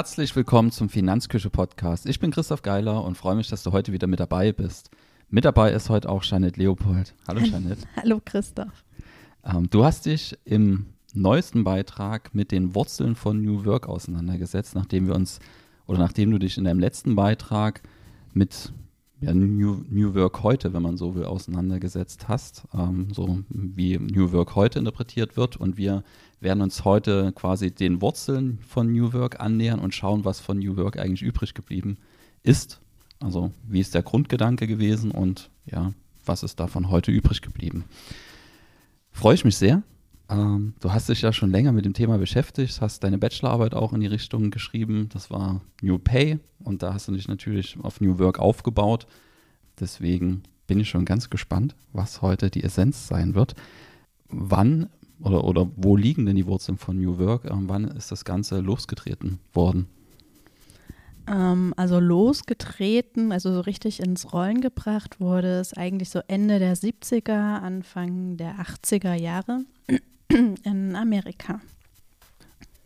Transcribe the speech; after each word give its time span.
Herzlich 0.00 0.34
willkommen 0.34 0.70
zum 0.70 0.88
Finanzküche 0.88 1.50
Podcast. 1.50 2.06
Ich 2.06 2.20
bin 2.20 2.30
Christoph 2.30 2.62
Geiler 2.62 3.04
und 3.04 3.18
freue 3.18 3.34
mich, 3.34 3.48
dass 3.48 3.62
du 3.62 3.72
heute 3.72 3.92
wieder 3.92 4.06
mit 4.06 4.18
dabei 4.18 4.50
bist. 4.50 4.90
Mit 5.28 5.44
dabei 5.44 5.72
ist 5.72 5.90
heute 5.90 6.08
auch 6.08 6.24
Janet 6.24 6.56
Leopold. 6.56 7.14
Hallo 7.28 7.40
Janet. 7.40 7.80
Hallo 7.96 8.18
Christoph. 8.24 8.82
Ähm, 9.44 9.68
du 9.68 9.84
hast 9.84 10.06
dich 10.06 10.38
im 10.46 10.86
neuesten 11.12 11.64
Beitrag 11.64 12.34
mit 12.34 12.50
den 12.50 12.74
Wurzeln 12.74 13.14
von 13.14 13.42
New 13.42 13.66
Work 13.66 13.90
auseinandergesetzt, 13.90 14.74
nachdem 14.74 15.06
wir 15.06 15.14
uns 15.14 15.38
oder 15.86 15.98
nachdem 15.98 16.30
du 16.30 16.38
dich 16.38 16.56
in 16.56 16.64
deinem 16.64 16.80
letzten 16.80 17.14
Beitrag 17.14 17.82
mit 18.32 18.72
ja, 19.20 19.34
New, 19.34 19.84
New 19.88 20.14
Work 20.14 20.42
heute, 20.42 20.72
wenn 20.72 20.82
man 20.82 20.96
so 20.96 21.14
will, 21.14 21.24
auseinandergesetzt 21.24 22.28
hast, 22.28 22.64
ähm, 22.72 23.08
so 23.12 23.40
wie 23.50 23.98
New 23.98 24.32
Work 24.32 24.54
heute 24.54 24.78
interpretiert 24.78 25.36
wird. 25.36 25.56
Und 25.56 25.76
wir 25.76 26.02
werden 26.40 26.62
uns 26.62 26.84
heute 26.84 27.32
quasi 27.32 27.70
den 27.70 28.00
Wurzeln 28.00 28.58
von 28.66 28.92
New 28.92 29.12
Work 29.12 29.40
annähern 29.40 29.80
und 29.80 29.94
schauen, 29.94 30.24
was 30.24 30.40
von 30.40 30.58
New 30.58 30.76
Work 30.76 30.98
eigentlich 30.98 31.22
übrig 31.22 31.54
geblieben 31.54 31.98
ist. 32.42 32.80
Also 33.20 33.52
wie 33.68 33.80
ist 33.80 33.94
der 33.94 34.02
Grundgedanke 34.02 34.66
gewesen 34.66 35.10
und 35.10 35.50
ja, 35.66 35.92
was 36.24 36.42
ist 36.42 36.58
davon 36.58 36.90
heute 36.90 37.10
übrig 37.10 37.42
geblieben. 37.42 37.84
Freue 39.12 39.34
ich 39.34 39.44
mich 39.44 39.56
sehr. 39.56 39.82
Ähm, 40.30 40.74
du 40.80 40.92
hast 40.92 41.08
dich 41.08 41.22
ja 41.22 41.32
schon 41.32 41.50
länger 41.50 41.72
mit 41.72 41.84
dem 41.84 41.92
Thema 41.92 42.16
beschäftigt, 42.16 42.80
hast 42.80 43.02
deine 43.02 43.18
Bachelorarbeit 43.18 43.74
auch 43.74 43.92
in 43.92 44.00
die 44.00 44.06
Richtung 44.06 44.50
geschrieben. 44.50 45.08
Das 45.12 45.30
war 45.30 45.60
New 45.82 45.98
Pay 45.98 46.38
und 46.60 46.82
da 46.82 46.94
hast 46.94 47.08
du 47.08 47.12
dich 47.12 47.26
natürlich 47.26 47.76
auf 47.82 48.00
New 48.00 48.18
Work 48.18 48.38
aufgebaut. 48.38 49.06
Deswegen 49.80 50.44
bin 50.68 50.78
ich 50.78 50.88
schon 50.88 51.04
ganz 51.04 51.30
gespannt, 51.30 51.74
was 51.92 52.22
heute 52.22 52.48
die 52.48 52.62
Essenz 52.62 53.08
sein 53.08 53.34
wird. 53.34 53.54
Wann 54.28 54.88
oder, 55.20 55.44
oder 55.44 55.68
wo 55.74 55.96
liegen 55.96 56.26
denn 56.26 56.36
die 56.36 56.46
Wurzeln 56.46 56.78
von 56.78 57.00
New 57.00 57.18
Work? 57.18 57.46
Ähm, 57.50 57.68
wann 57.68 57.84
ist 57.84 58.12
das 58.12 58.24
Ganze 58.24 58.60
losgetreten 58.60 59.40
worden? 59.52 59.88
Ähm, 61.26 61.74
also 61.76 61.98
losgetreten, 61.98 63.32
also 63.32 63.52
so 63.52 63.60
richtig 63.60 64.00
ins 64.00 64.32
Rollen 64.32 64.60
gebracht 64.60 65.20
wurde 65.20 65.58
es 65.58 65.74
eigentlich 65.74 66.10
so 66.10 66.20
Ende 66.28 66.60
der 66.60 66.76
70er, 66.76 67.60
Anfang 67.60 68.36
der 68.36 68.60
80er 68.60 69.14
Jahre 69.14 69.64
in 70.64 70.96
Amerika. 70.96 71.60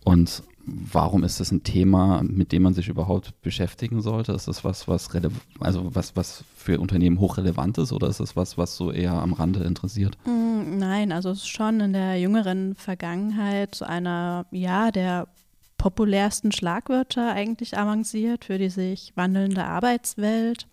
Und 0.05 0.43
warum 0.67 1.25
ist 1.25 1.41
das 1.41 1.51
ein 1.51 1.63
Thema, 1.63 2.23
mit 2.23 2.53
dem 2.53 2.63
man 2.63 2.75
sich 2.75 2.89
überhaupt 2.89 3.41
beschäftigen 3.43 4.01
sollte? 4.01 4.33
Ist 4.33 4.49
das 4.49 4.65
was, 4.65 4.89
was 4.89 5.09
also 5.61 5.95
was, 5.95 6.17
was 6.17 6.45
für 6.57 6.81
Unternehmen 6.81 7.21
hochrelevant 7.21 7.79
ist 7.79 7.93
oder 7.93 8.09
ist 8.09 8.21
das 8.21 8.37
was, 8.37 8.57
was 8.57 8.77
so 8.77 8.91
eher 8.91 9.13
am 9.13 9.33
Rande 9.33 9.65
interessiert? 9.65 10.17
Mm, 10.27 10.79
nein, 10.79 11.13
also 11.13 11.31
es 11.31 11.39
ist 11.39 11.49
schon 11.49 11.81
in 11.81 11.93
der 11.93 12.19
jüngeren 12.19 12.75
Vergangenheit 12.75 13.75
zu 13.75 13.87
einer, 13.87 14.47
ja, 14.51 14.91
der 14.91 15.29
populärsten 15.77 16.51
Schlagwörter 16.51 17.33
eigentlich 17.33 17.77
avanciert 17.77 18.47
für 18.47 18.59
die 18.59 18.71
sich 18.71 19.13
wandelnde 19.17 19.65
Arbeitswelt. 19.65 20.67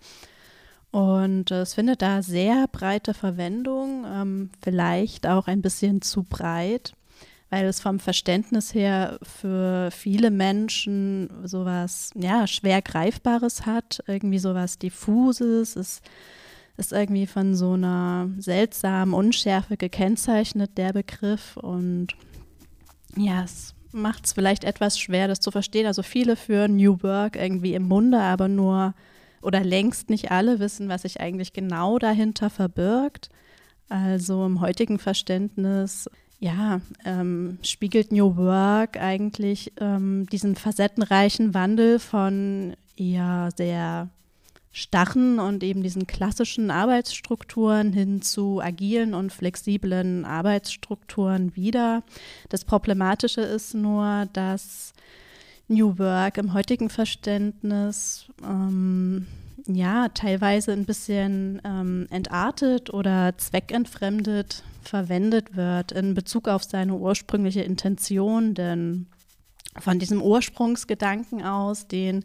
Und 0.91 1.51
es 1.51 1.73
findet 1.73 2.01
da 2.01 2.21
sehr 2.21 2.67
breite 2.67 3.13
Verwendung, 3.13 4.05
ähm, 4.05 4.49
vielleicht 4.61 5.25
auch 5.25 5.47
ein 5.47 5.61
bisschen 5.61 6.01
zu 6.01 6.23
breit, 6.23 6.93
weil 7.49 7.65
es 7.65 7.79
vom 7.79 7.99
Verständnis 7.99 8.73
her 8.73 9.17
für 9.23 9.89
viele 9.91 10.31
Menschen 10.31 11.29
sowas 11.45 12.11
ja, 12.15 12.45
schwer 12.45 12.81
Greifbares 12.81 13.65
hat, 13.65 14.03
irgendwie 14.05 14.39
sowas 14.39 14.79
Diffuses. 14.79 15.77
Es 15.77 16.01
ist 16.75 16.91
irgendwie 16.91 17.27
von 17.27 17.55
so 17.55 17.73
einer 17.73 18.29
seltsamen 18.37 19.13
Unschärfe 19.13 19.77
gekennzeichnet, 19.77 20.77
der 20.77 20.91
Begriff. 20.91 21.55
Und 21.55 22.07
ja, 23.15 23.43
es 23.43 23.75
macht 23.93 24.25
es 24.25 24.33
vielleicht 24.33 24.65
etwas 24.65 24.99
schwer, 24.99 25.29
das 25.29 25.39
zu 25.39 25.51
verstehen. 25.51 25.87
Also 25.87 26.03
viele 26.03 26.35
führen 26.35 26.75
New 26.75 27.01
Work 27.01 27.37
irgendwie 27.37 27.75
im 27.75 27.83
Munde, 27.83 28.19
aber 28.19 28.49
nur 28.49 28.93
oder 29.41 29.63
längst 29.63 30.09
nicht 30.09 30.31
alle 30.31 30.59
wissen, 30.59 30.89
was 30.89 31.03
sich 31.03 31.19
eigentlich 31.19 31.53
genau 31.53 31.99
dahinter 31.99 32.49
verbirgt. 32.49 33.29
Also 33.89 34.45
im 34.45 34.61
heutigen 34.61 34.99
Verständnis, 34.99 36.09
ja, 36.39 36.81
ähm, 37.05 37.59
spiegelt 37.61 38.11
New 38.11 38.35
Work 38.35 38.97
eigentlich 38.97 39.73
ähm, 39.79 40.25
diesen 40.31 40.55
facettenreichen 40.55 41.53
Wandel 41.53 41.99
von 41.99 42.75
eher 42.95 43.49
sehr 43.55 44.09
starren 44.71 45.39
und 45.39 45.63
eben 45.63 45.83
diesen 45.83 46.07
klassischen 46.07 46.71
Arbeitsstrukturen 46.71 47.91
hin 47.91 48.21
zu 48.21 48.61
agilen 48.61 49.13
und 49.13 49.33
flexiblen 49.33 50.23
Arbeitsstrukturen 50.23 51.55
wieder. 51.55 52.03
Das 52.49 52.63
Problematische 52.63 53.41
ist 53.41 53.73
nur, 53.73 54.27
dass 54.31 54.93
New 55.71 55.97
Work 55.97 56.37
im 56.37 56.53
heutigen 56.53 56.89
Verständnis 56.89 58.25
ähm, 58.43 59.25
ja 59.67 60.09
teilweise 60.09 60.73
ein 60.73 60.85
bisschen 60.85 61.61
ähm, 61.63 62.07
entartet 62.09 62.93
oder 62.93 63.37
zweckentfremdet 63.37 64.63
verwendet 64.83 65.55
wird 65.55 65.91
in 65.91 66.13
Bezug 66.13 66.47
auf 66.47 66.63
seine 66.63 66.95
ursprüngliche 66.95 67.61
Intention, 67.61 68.53
denn 68.53 69.07
von 69.79 69.99
diesem 69.99 70.21
Ursprungsgedanken 70.21 71.43
aus, 71.43 71.87
den 71.87 72.23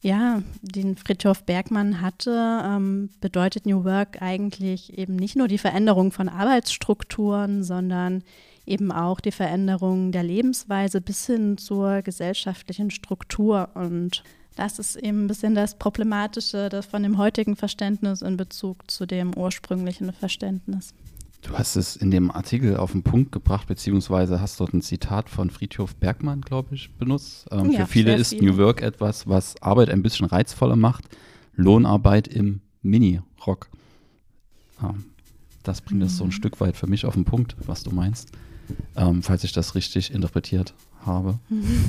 ja, 0.00 0.42
den 0.62 0.96
Friedhof 0.96 1.42
Bergmann 1.42 2.00
hatte, 2.00 2.62
ähm, 2.64 3.10
bedeutet 3.20 3.66
New 3.66 3.84
Work 3.84 4.22
eigentlich 4.22 4.96
eben 4.96 5.16
nicht 5.16 5.34
nur 5.34 5.48
die 5.48 5.58
Veränderung 5.58 6.12
von 6.12 6.28
Arbeitsstrukturen, 6.28 7.64
sondern 7.64 8.22
eben 8.68 8.92
auch 8.92 9.20
die 9.20 9.32
Veränderung 9.32 10.12
der 10.12 10.22
Lebensweise 10.22 11.00
bis 11.00 11.26
hin 11.26 11.58
zur 11.58 12.02
gesellschaftlichen 12.02 12.90
Struktur. 12.90 13.70
Und 13.74 14.22
das 14.56 14.78
ist 14.78 14.96
eben 14.96 15.24
ein 15.24 15.26
bisschen 15.26 15.54
das 15.54 15.78
Problematische 15.78 16.68
das 16.68 16.86
von 16.86 17.02
dem 17.02 17.18
heutigen 17.18 17.56
Verständnis 17.56 18.22
in 18.22 18.36
Bezug 18.36 18.90
zu 18.90 19.06
dem 19.06 19.34
ursprünglichen 19.34 20.12
Verständnis. 20.12 20.94
Du 21.42 21.56
hast 21.56 21.76
es 21.76 21.94
in 21.94 22.10
dem 22.10 22.32
Artikel 22.32 22.76
auf 22.76 22.92
den 22.92 23.04
Punkt 23.04 23.30
gebracht, 23.30 23.68
beziehungsweise 23.68 24.40
hast 24.40 24.58
dort 24.58 24.74
ein 24.74 24.82
Zitat 24.82 25.30
von 25.30 25.50
Friedhof 25.50 25.94
Bergmann, 25.94 26.40
glaube 26.40 26.74
ich, 26.74 26.92
benutzt. 26.96 27.46
Ähm, 27.52 27.70
ja, 27.70 27.86
für 27.86 27.92
viele 27.92 28.16
ist 28.16 28.30
viele. 28.30 28.50
New 28.50 28.58
Work 28.58 28.82
etwas, 28.82 29.28
was 29.28 29.60
Arbeit 29.62 29.88
ein 29.88 30.02
bisschen 30.02 30.26
reizvoller 30.26 30.74
macht. 30.74 31.04
Lohnarbeit 31.54 32.26
im 32.26 32.60
Mini-Rock. 32.82 33.68
Ähm, 34.82 35.04
das 35.62 35.80
bringt 35.80 36.02
es 36.02 36.14
mhm. 36.14 36.16
so 36.16 36.24
ein 36.24 36.26
mhm. 36.28 36.32
Stück 36.32 36.60
weit 36.60 36.76
für 36.76 36.88
mich 36.88 37.06
auf 37.06 37.14
den 37.14 37.24
Punkt, 37.24 37.56
was 37.66 37.84
du 37.84 37.92
meinst 37.92 38.32
ähm, 38.96 39.22
falls 39.22 39.44
ich 39.44 39.52
das 39.52 39.74
richtig 39.74 40.12
interpretiert 40.12 40.74
habe. 41.04 41.38
Mhm. 41.50 41.84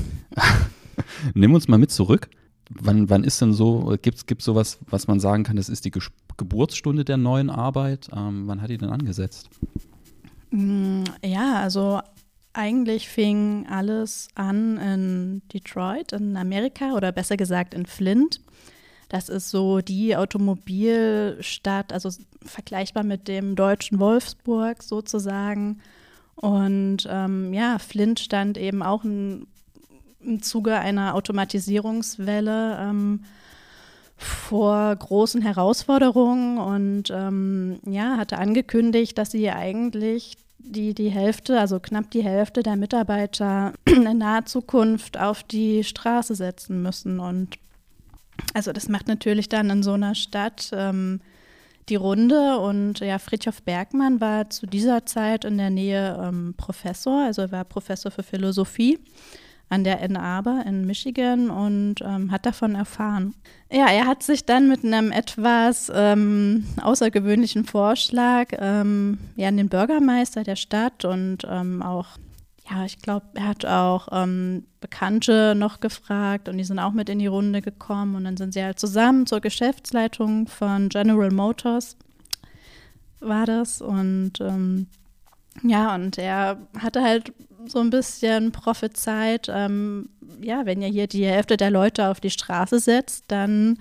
Nimm 1.34 1.54
uns 1.54 1.68
mal 1.68 1.78
mit 1.78 1.92
zurück. 1.92 2.30
Wann, 2.70 3.10
wann 3.10 3.24
ist 3.24 3.42
denn 3.42 3.54
so, 3.54 3.96
gibt 4.02 4.32
es 4.32 4.46
sowas, 4.46 4.78
was 4.90 5.08
man 5.08 5.20
sagen 5.20 5.44
kann, 5.44 5.56
das 5.56 5.70
ist 5.70 5.86
die 5.86 5.92
Ge 5.92 6.02
Geburtsstunde 6.38 7.04
der 7.04 7.18
neuen 7.18 7.50
Arbeit? 7.50 8.10
Ähm, 8.16 8.48
wann 8.48 8.62
hat 8.62 8.70
die 8.70 8.78
denn 8.78 8.90
angesetzt? 8.90 9.50
Mm, 10.52 11.04
ja, 11.24 11.60
also 11.62 12.00
eigentlich 12.54 13.10
fing 13.10 13.66
alles 13.70 14.30
an 14.36 14.78
in 14.78 15.42
Detroit, 15.54 16.14
in 16.14 16.38
Amerika 16.38 16.94
oder 16.94 17.12
besser 17.12 17.38
gesagt 17.38 17.74
in 17.74 17.86
Flint. 17.86 18.40
Das 19.10 19.28
ist 19.28 19.50
so 19.50 19.82
die 19.82 20.16
Automobilstadt, 20.16 21.92
also 21.92 22.10
vergleichbar 22.44 23.04
mit 23.04 23.28
dem 23.28 23.56
deutschen 23.56 24.00
Wolfsburg 24.00 24.84
sozusagen. 24.84 25.82
Und 26.42 27.08
ähm, 27.10 27.54
ja, 27.54 27.80
Flint 27.80 28.20
stand 28.20 28.58
eben 28.58 28.82
auch 28.82 29.04
in, 29.04 29.48
im 30.22 30.42
Zuge 30.42 30.78
einer 30.80 31.16
Automatisierungswelle 31.16 32.78
ähm, 32.80 33.25
vor 34.18 34.96
großen 34.96 35.42
Herausforderungen 35.42 36.58
und 36.58 37.10
ähm, 37.10 37.80
ja, 37.86 38.18
hatte 38.18 38.38
angekündigt, 38.38 39.18
dass 39.18 39.31
sie 39.31 39.50
eigentlich 39.50 40.38
die, 40.60 40.94
die 40.94 41.10
Hälfte, 41.10 41.60
also 41.60 41.80
knapp 41.80 42.12
die 42.12 42.24
Hälfte 42.24 42.63
der 42.63 42.75
Mitarbeiter 42.75 43.74
in 43.86 44.18
naher 44.18 44.46
Zukunft 44.46 45.18
auf 45.18 45.44
die 45.44 45.84
Straße 45.84 46.36
setzen 46.36 46.81
müssen. 46.81 47.19
Und 47.19 47.58
also 48.54 48.72
das 48.72 48.88
macht 48.88 49.08
natürlich 49.08 49.50
dann 49.50 49.69
in 49.69 49.84
so 49.84 49.94
einer 49.94 50.16
Stadt 50.16 50.69
ähm, 50.74 51.19
die 51.89 51.95
Runde 51.95 52.57
und 52.59 53.00
ja, 53.00 53.19
Friedhof 53.19 53.62
Bergmann 53.63 54.21
war 54.21 54.50
zu 54.50 54.68
dieser 54.68 55.06
Zeit 55.06 55.45
in 55.45 55.57
der 55.57 55.69
Nähe 55.69 56.19
ähm, 56.21 56.53
Professor, 56.56 57.25
also 57.25 57.41
er 57.44 57.51
war 57.51 57.63
Professor 57.65 58.12
für 58.12 58.24
Philosophie 58.24 59.00
an 59.69 59.83
der 59.83 60.01
Ann 60.01 60.18
Arbor 60.18 60.63
in 60.65 60.86
Michigan 60.86 61.50
und 61.50 61.95
ähm, 62.01 62.31
hat 62.31 62.45
davon 62.45 62.74
erfahren. 62.74 63.36
Ja, 63.71 63.88
er 63.88 64.07
hat 64.07 64.24
sich 64.24 64.45
dann 64.45 64.68
mit 64.68 64.83
einem 64.83 65.12
etwas 65.12 65.91
ähm, 65.94 66.65
außergewöhnlichen 66.81 67.65
Vorschlag 67.65 68.47
ähm, 68.57 69.19
ja, 69.36 69.47
an 69.47 69.57
den 69.57 69.69
Bürgermeister 69.69 70.44
der 70.44 70.56
Stadt 70.56 71.06
und 71.06 71.45
ähm, 71.47 71.83
auch 71.83 72.07
ja, 72.69 72.86
ich 72.86 73.00
glaube, 73.00 73.25
er 73.33 73.48
hat 73.48 73.66
auch 73.66 74.10
ähm, 74.12 74.66
Bekannte 74.80 75.56
noch 75.56 75.80
gefragt 75.80 76.50
und 76.50 76.57
die 76.57 76.63
sind 76.63 76.80
auch 76.80 76.92
mit 76.92 77.10
in 77.10 77.19
die 77.19 77.27
Runde 77.27 77.62
gekommen 77.62 78.16
und 78.16 78.25
dann 78.25 78.38
sind 78.38 78.54
sie 78.54 78.63
halt 78.63 78.80
zusammen 78.80 79.25
zur 79.25 79.42
Geschäftsleitung 79.42 80.48
von 80.48 80.89
General 80.89 81.31
Motors 81.31 81.98
war 83.19 83.45
das 83.45 83.81
und 83.81 84.33
ähm, 84.39 84.88
Ja, 85.63 85.95
und 85.95 86.18
er 86.18 86.57
hatte 86.77 87.01
halt 87.01 87.33
so 87.66 87.80
ein 87.80 87.89
bisschen 87.89 88.51
prophezeit, 88.51 89.48
ähm, 89.50 90.10
ja, 90.42 90.65
wenn 90.65 90.81
ihr 90.81 90.88
hier 90.88 91.07
die 91.07 91.25
Hälfte 91.25 91.57
der 91.57 91.72
Leute 91.72 92.07
auf 92.07 92.19
die 92.19 92.30
Straße 92.30 92.80
setzt, 92.80 93.25
dann 93.27 93.80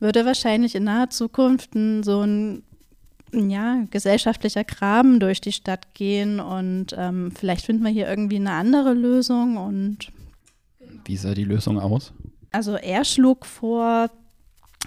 würde 0.00 0.24
wahrscheinlich 0.24 0.74
in 0.74 0.84
naher 0.84 1.10
Zukunft 1.10 1.70
so 2.02 2.22
ein 2.22 2.62
ja, 3.32 3.84
gesellschaftlicher 3.90 4.64
Graben 4.64 5.20
durch 5.20 5.40
die 5.40 5.52
Stadt 5.52 5.94
gehen 5.94 6.40
und 6.40 6.94
ähm, 6.96 7.32
vielleicht 7.32 7.66
finden 7.66 7.84
wir 7.84 7.90
hier 7.90 8.08
irgendwie 8.08 8.36
eine 8.36 8.52
andere 8.52 8.94
Lösung 8.94 9.56
und 9.56 10.10
wie 11.04 11.16
sah 11.16 11.34
die 11.34 11.44
Lösung 11.44 11.78
aus? 11.78 12.12
Also 12.50 12.74
er 12.76 13.04
schlug 13.04 13.46
vor, 13.46 14.10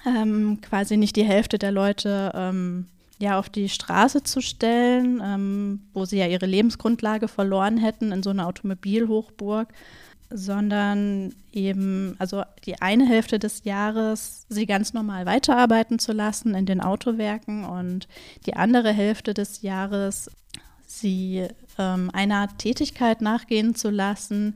ähm, 0.05 0.59
quasi 0.61 0.97
nicht 0.97 1.15
die 1.15 1.23
Hälfte 1.23 1.57
der 1.57 1.71
Leute 1.71 2.31
ähm, 2.33 2.87
ja 3.19 3.37
auf 3.37 3.49
die 3.49 3.69
Straße 3.69 4.23
zu 4.23 4.41
stellen, 4.41 5.21
ähm, 5.23 5.81
wo 5.93 6.05
sie 6.05 6.17
ja 6.17 6.27
ihre 6.27 6.45
Lebensgrundlage 6.45 7.27
verloren 7.27 7.77
hätten 7.77 8.11
in 8.11 8.23
so 8.23 8.31
einer 8.31 8.47
Automobilhochburg, 8.47 9.69
sondern 10.33 11.33
eben, 11.51 12.15
also 12.19 12.43
die 12.65 12.81
eine 12.81 13.07
Hälfte 13.07 13.39
des 13.39 13.63
Jahres 13.63 14.45
sie 14.49 14.65
ganz 14.65 14.93
normal 14.93 15.25
weiterarbeiten 15.25 15.99
zu 15.99 16.13
lassen 16.13 16.55
in 16.55 16.65
den 16.65 16.81
Autowerken 16.81 17.65
und 17.65 18.07
die 18.45 18.55
andere 18.55 18.91
Hälfte 18.91 19.33
des 19.33 19.61
Jahres 19.61 20.29
sie 20.87 21.47
ähm, 21.77 22.09
einer 22.13 22.55
Tätigkeit 22.57 23.21
nachgehen 23.21 23.75
zu 23.75 23.89
lassen, 23.89 24.55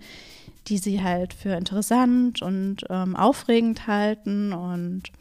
die 0.68 0.77
sie 0.77 1.04
halt 1.04 1.33
für 1.33 1.56
interessant 1.56 2.42
und 2.42 2.86
ähm, 2.89 3.16
aufregend 3.16 3.88
halten 3.88 4.54
und 4.54 5.12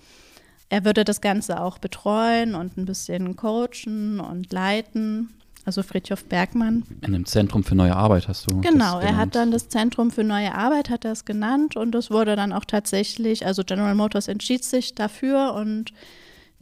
er 0.70 0.84
würde 0.84 1.04
das 1.04 1.20
Ganze 1.20 1.60
auch 1.60 1.78
betreuen 1.78 2.54
und 2.54 2.76
ein 2.76 2.84
bisschen 2.84 3.36
coachen 3.36 4.18
und 4.18 4.52
leiten. 4.52 5.34
Also 5.66 5.82
Friedhof 5.82 6.24
Bergmann. 6.26 6.84
In 7.00 7.12
dem 7.12 7.24
Zentrum 7.24 7.64
für 7.64 7.74
neue 7.74 7.96
Arbeit 7.96 8.28
hast 8.28 8.50
du. 8.50 8.60
Genau, 8.60 9.00
er 9.00 9.16
hat 9.16 9.34
dann 9.34 9.50
das 9.50 9.68
Zentrum 9.68 10.10
für 10.10 10.22
neue 10.22 10.54
Arbeit, 10.54 10.90
hat 10.90 11.04
er 11.04 11.12
es 11.12 11.24
genannt 11.24 11.76
und 11.76 11.94
es 11.94 12.10
wurde 12.10 12.36
dann 12.36 12.52
auch 12.52 12.66
tatsächlich, 12.66 13.46
also 13.46 13.64
General 13.64 13.94
Motors 13.94 14.28
entschied 14.28 14.62
sich 14.62 14.94
dafür 14.94 15.54
und 15.54 15.92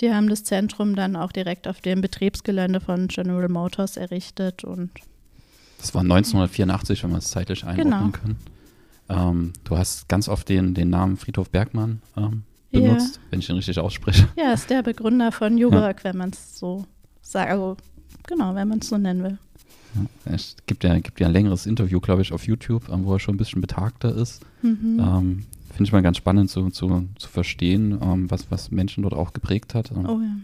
die 0.00 0.14
haben 0.14 0.28
das 0.28 0.44
Zentrum 0.44 0.94
dann 0.94 1.16
auch 1.16 1.32
direkt 1.32 1.66
auf 1.66 1.80
dem 1.80 2.00
Betriebsgelände 2.00 2.80
von 2.80 3.08
General 3.08 3.48
Motors 3.48 3.96
errichtet 3.96 4.62
und 4.62 4.90
das 5.78 5.92
war 5.94 6.02
1984, 6.02 7.02
wenn 7.02 7.10
wir 7.10 7.18
es 7.18 7.30
zeitlich 7.30 7.64
einordnen 7.64 8.12
genau. 8.12 8.12
können. 8.12 8.36
Ähm, 9.08 9.52
du 9.64 9.76
hast 9.76 10.08
ganz 10.08 10.28
oft 10.28 10.48
den, 10.48 10.74
den 10.74 10.90
Namen 10.90 11.16
Friedhof 11.16 11.50
Bergmann 11.50 12.00
ähm, 12.16 12.44
benutzt, 12.70 13.16
ja. 13.16 13.22
wenn 13.30 13.40
ich 13.40 13.48
ihn 13.48 13.56
richtig 13.56 13.80
ausspreche. 13.80 14.28
Ja, 14.36 14.52
ist 14.52 14.70
der 14.70 14.82
Begründer 14.84 15.32
von 15.32 15.58
Juberg, 15.58 15.98
ja. 15.98 16.04
wenn 16.04 16.16
man 16.16 16.30
es 16.30 16.56
so 16.56 16.84
sagt. 17.20 17.50
Also, 17.50 17.76
genau, 18.26 18.54
wenn 18.54 18.68
man 18.68 18.78
es 18.78 18.88
so 18.88 18.98
nennen 18.98 19.22
will. 19.22 19.38
Ja, 19.94 20.34
es 20.34 20.56
gibt 20.66 20.84
ja, 20.84 20.98
gibt 20.98 21.20
ja 21.20 21.26
ein 21.26 21.32
längeres 21.32 21.66
Interview, 21.66 22.00
glaube 22.00 22.22
ich, 22.22 22.32
auf 22.32 22.46
YouTube, 22.46 22.88
ähm, 22.88 23.04
wo 23.04 23.14
er 23.14 23.20
schon 23.20 23.34
ein 23.34 23.38
bisschen 23.38 23.60
betagter 23.60 24.14
ist. 24.14 24.44
Mhm. 24.62 24.98
Ähm, 25.00 25.44
Finde 25.68 25.84
ich 25.84 25.92
mal 25.92 26.02
ganz 26.02 26.18
spannend 26.18 26.50
zu, 26.50 26.70
zu, 26.70 27.08
zu 27.16 27.28
verstehen, 27.28 27.98
ähm, 28.02 28.30
was, 28.30 28.50
was 28.50 28.70
Menschen 28.70 29.02
dort 29.02 29.14
auch 29.14 29.32
geprägt 29.32 29.74
hat. 29.74 29.90
Ähm, 29.90 30.06
oh 30.06 30.20
ja. 30.20 30.36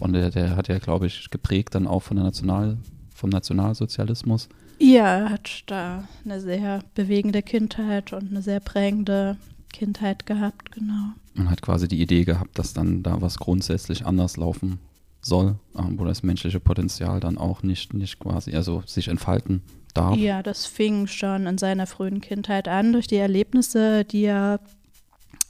Und 0.00 0.12
der, 0.12 0.30
der 0.30 0.56
hat 0.56 0.68
ja, 0.68 0.78
glaube 0.78 1.06
ich, 1.06 1.30
geprägt 1.30 1.74
dann 1.74 1.86
auch 1.86 2.00
von 2.00 2.16
der 2.16 2.24
National, 2.24 2.76
vom 3.14 3.30
Nationalsozialismus. 3.30 4.48
Ja, 4.78 5.18
er 5.18 5.30
hat 5.30 5.64
da 5.66 6.04
eine 6.24 6.40
sehr 6.40 6.84
bewegende 6.94 7.42
Kindheit 7.42 8.12
und 8.12 8.30
eine 8.30 8.42
sehr 8.42 8.60
prägende 8.60 9.36
Kindheit 9.72 10.26
gehabt, 10.26 10.70
genau. 10.70 11.12
Man 11.34 11.50
hat 11.50 11.62
quasi 11.62 11.88
die 11.88 12.00
Idee 12.00 12.24
gehabt, 12.24 12.58
dass 12.58 12.72
dann 12.72 13.02
da 13.02 13.20
was 13.20 13.38
grundsätzlich 13.38 14.06
anders 14.06 14.36
laufen 14.36 14.78
soll, 15.28 15.56
ähm, 15.78 15.98
wo 15.98 16.04
das 16.04 16.22
menschliche 16.22 16.60
Potenzial 16.60 17.20
dann 17.20 17.38
auch 17.38 17.62
nicht, 17.62 17.94
nicht 17.94 18.18
quasi, 18.18 18.54
also 18.54 18.82
sich 18.86 19.08
entfalten 19.08 19.62
darf. 19.94 20.16
Ja, 20.16 20.42
das 20.42 20.66
fing 20.66 21.06
schon 21.06 21.46
in 21.46 21.58
seiner 21.58 21.86
frühen 21.86 22.20
Kindheit 22.20 22.68
an, 22.68 22.92
durch 22.92 23.06
die 23.06 23.16
Erlebnisse, 23.16 24.04
die 24.04 24.24
er 24.24 24.60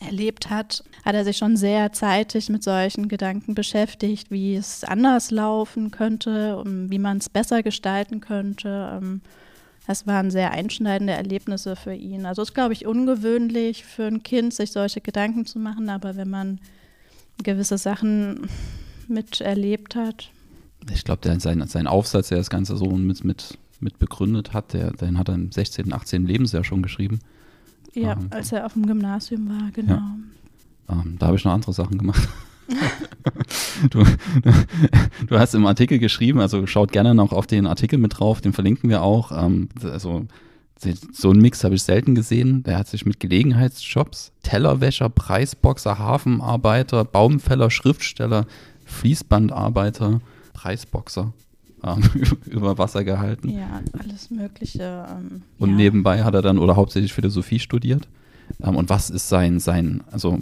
erlebt 0.01 0.49
hat, 0.49 0.85
hat 1.05 1.15
er 1.15 1.25
sich 1.25 1.39
schon 1.39 1.57
sehr 1.57 1.93
zeitig 1.93 2.49
mit 2.49 2.63
solchen 2.63 3.09
Gedanken 3.09 3.55
beschäftigt, 3.55 4.31
wie 4.31 4.55
es 4.55 4.85
anders 4.85 5.31
laufen 5.31 5.91
könnte, 5.91 6.63
wie 6.65 6.99
man 6.99 7.19
es 7.19 7.29
besser 7.29 7.63
gestalten 7.63 8.21
könnte. 8.21 9.01
Ähm, 9.01 9.23
das 9.87 10.07
waren 10.07 10.31
sehr 10.31 10.53
einschneidende 10.53 11.15
Erlebnisse 11.15 11.75
für 11.75 11.95
ihn. 11.95 12.27
Also 12.27 12.43
es 12.43 12.51
ist, 12.51 12.55
glaube 12.55 12.75
ich, 12.75 12.87
ungewöhnlich 12.87 13.85
für 13.85 14.05
ein 14.05 14.23
Kind, 14.23 14.53
sich 14.53 14.71
solche 14.71 15.01
Gedanken 15.01 15.47
zu 15.47 15.59
machen, 15.59 15.89
aber 15.89 16.15
wenn 16.17 16.29
man 16.29 16.61
gewisse 17.43 17.79
Sachen 17.79 18.49
miterlebt 19.09 19.97
hat. 19.97 20.31
Ich 20.93 21.05
glaube, 21.05 21.39
sein, 21.41 21.67
sein 21.67 21.87
Aufsatz, 21.87 22.29
der 22.29 22.39
das 22.39 22.51
Ganze 22.51 22.77
so 22.77 22.87
mit, 22.87 23.25
mit, 23.25 23.59
mit 23.81 23.99
begründet 23.99 24.53
hat, 24.53 24.73
der, 24.73 24.93
den 24.93 25.19
hat 25.19 25.29
er 25.29 25.35
im 25.35 25.53
16., 25.53 25.93
18. 25.93 26.27
Lebensjahr 26.27 26.65
schon 26.65 26.83
geschrieben. 26.83 27.21
Ja, 27.95 28.13
ähm, 28.13 28.29
als 28.31 28.53
er 28.53 28.67
auf 28.67 28.75
dem 28.75 28.87
Gymnasium 28.87 29.49
war, 29.49 29.71
genau. 29.73 29.95
Ja. 29.95 30.17
Ähm, 30.91 31.17
da 31.19 31.27
habe 31.27 31.37
ich 31.37 31.45
noch 31.45 31.53
andere 31.53 31.73
Sachen 31.73 31.99
gemacht. 31.99 32.29
du, 33.91 34.05
du, 35.27 35.39
hast 35.39 35.55
im 35.55 35.67
Artikel 35.67 35.99
geschrieben, 35.99 36.41
also 36.41 36.67
schaut 36.67 36.93
gerne 36.93 37.15
noch 37.15 37.33
auf 37.33 37.47
den 37.47 37.67
Artikel 37.67 37.99
mit 37.99 38.19
drauf, 38.19 38.41
den 38.41 38.53
verlinken 38.53 38.91
wir 38.91 39.03
auch. 39.03 39.33
Ähm, 39.33 39.69
also 39.83 40.27
so 41.13 41.31
einen 41.31 41.41
Mix 41.41 41.65
habe 41.65 41.75
ich 41.75 41.83
selten 41.83 42.15
gesehen. 42.15 42.63
Der 42.63 42.79
hat 42.79 42.87
sich 42.87 43.05
mit 43.05 43.19
Gelegenheitsjobs, 43.21 44.33
Tellerwäscher, 44.43 45.09
Preisboxer, 45.09 45.99
Hafenarbeiter, 45.99 47.05
Baumfäller, 47.05 47.71
Schriftsteller, 47.71 48.47
Fließbandarbeiter, 48.89 50.21
Preisboxer 50.53 51.33
ähm, 51.85 52.03
über 52.47 52.79
Wasser 52.79 53.05
gehalten. 53.05 53.51
Ja, 53.51 53.81
alles 53.99 54.31
Mögliche. 54.31 55.07
Ähm, 55.09 55.43
und 55.59 55.71
ja. 55.71 55.77
nebenbei 55.77 56.25
hat 56.25 56.35
er 56.35 56.43
dann 56.43 56.59
oder 56.59 56.77
hauptsächlich 56.77 57.13
Philosophie 57.13 57.61
studiert. 57.61 58.09
Ähm, 58.61 58.77
und 58.77 58.89
was 58.89 59.11
ist 59.11 59.29
sein, 59.29 59.61
sein, 59.61 60.03
also 60.11 60.41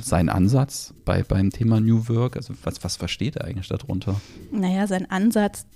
sein 0.00 0.28
Ansatz 0.28 0.94
bei, 1.04 1.22
beim 1.22 1.50
Thema 1.50 1.80
New 1.80 2.08
Work? 2.08 2.36
Also 2.36 2.54
was, 2.64 2.82
was 2.82 2.96
versteht 2.96 3.36
er 3.36 3.44
eigentlich 3.44 3.68
darunter? 3.68 4.20
Naja, 4.50 4.86
sein 4.86 5.10
Ansatz, 5.10 5.66